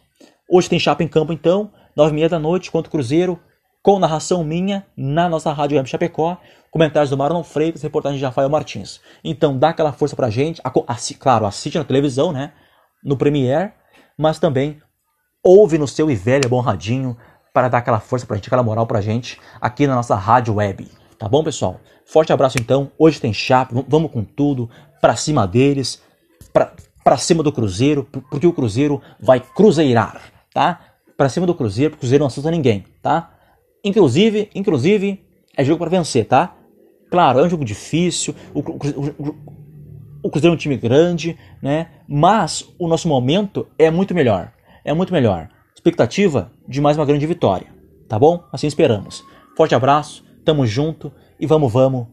Hoje 0.48 0.68
tem 0.68 0.78
chapa 0.78 1.02
em 1.02 1.08
campo, 1.08 1.32
então, 1.32 1.70
nove 1.96 2.12
e 2.12 2.14
meia 2.14 2.28
da 2.28 2.38
noite 2.38 2.70
contra 2.70 2.88
o 2.88 2.90
Cruzeiro 2.90 3.40
com 3.86 4.00
narração 4.00 4.42
minha 4.42 4.84
na 4.96 5.28
nossa 5.28 5.52
Rádio 5.52 5.76
Web 5.76 5.88
Chapecó, 5.88 6.36
comentários 6.72 7.10
do 7.10 7.16
Marlon 7.16 7.44
Freitas, 7.44 7.82
reportagem 7.82 8.18
de 8.18 8.24
Rafael 8.24 8.48
Martins. 8.48 9.00
Então 9.22 9.56
dá 9.56 9.68
aquela 9.68 9.92
força 9.92 10.16
pra 10.16 10.28
gente, 10.28 10.60
claro, 11.20 11.46
assiste 11.46 11.78
na 11.78 11.84
televisão, 11.84 12.32
né, 12.32 12.52
no 13.04 13.16
Premiere, 13.16 13.72
mas 14.18 14.40
também 14.40 14.82
ouve 15.40 15.78
no 15.78 15.86
seu 15.86 16.10
e 16.10 16.16
velho 16.16 16.48
bom 16.48 16.58
radinho 16.58 17.16
para 17.56 17.68
dar 17.68 17.78
aquela 17.78 18.00
força 18.00 18.26
pra 18.26 18.36
gente, 18.36 18.48
aquela 18.48 18.62
moral 18.62 18.86
pra 18.86 19.00
gente 19.00 19.40
aqui 19.58 19.86
na 19.86 19.94
nossa 19.94 20.14
Rádio 20.14 20.56
Web. 20.56 20.88
Tá 21.18 21.26
bom, 21.26 21.42
pessoal? 21.42 21.80
Forte 22.04 22.30
abraço 22.30 22.58
então. 22.60 22.90
Hoje 22.98 23.18
tem 23.18 23.32
chapa, 23.32 23.82
vamos 23.88 24.10
com 24.10 24.22
tudo, 24.22 24.68
pra 25.00 25.16
cima 25.16 25.46
deles, 25.46 26.02
pra, 26.52 26.74
pra 27.02 27.16
cima 27.16 27.42
do 27.42 27.50
Cruzeiro, 27.50 28.06
porque 28.30 28.46
o 28.46 28.52
Cruzeiro 28.52 29.00
vai 29.18 29.40
cruzeirar, 29.40 30.20
tá? 30.52 30.80
Pra 31.16 31.30
cima 31.30 31.46
do 31.46 31.54
Cruzeiro, 31.54 31.92
porque 31.92 32.00
o 32.00 32.02
Cruzeiro 32.02 32.20
não 32.24 32.26
assusta 32.26 32.50
ninguém, 32.50 32.84
tá? 33.00 33.30
Inclusive, 33.82 34.50
inclusive, 34.54 35.24
é 35.56 35.64
jogo 35.64 35.78
para 35.78 35.88
vencer, 35.88 36.26
tá? 36.26 36.54
Claro, 37.10 37.38
é 37.38 37.42
um 37.42 37.48
jogo 37.48 37.64
difícil, 37.64 38.34
o, 38.52 38.60
o, 38.60 39.34
o, 40.24 40.30
Cruzeiro 40.30 40.52
é 40.52 40.54
um 40.54 40.58
time 40.58 40.76
grande, 40.76 41.38
né? 41.62 41.86
Mas 42.06 42.68
o 42.78 42.86
nosso 42.86 43.08
momento 43.08 43.66
é 43.78 43.90
muito 43.90 44.14
melhor. 44.14 44.52
É 44.84 44.92
muito 44.92 45.10
melhor. 45.10 45.48
Expectativa 45.86 46.50
de 46.66 46.80
mais 46.80 46.96
uma 46.98 47.06
grande 47.06 47.24
vitória, 47.28 47.68
tá 48.08 48.18
bom? 48.18 48.42
Assim 48.50 48.66
esperamos. 48.66 49.22
Forte 49.56 49.72
abraço, 49.72 50.24
tamo 50.44 50.66
junto 50.66 51.12
e 51.38 51.46
vamos, 51.46 51.72
vamos. 51.72 52.08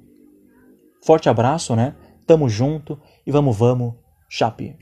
Forte 1.04 1.28
abraço, 1.28 1.76
né? 1.76 1.96
Tamo 2.28 2.48
junto 2.48 3.00
e 3.26 3.32
vamos, 3.32 3.58
vamos, 3.58 3.96
Chape. 4.30 4.78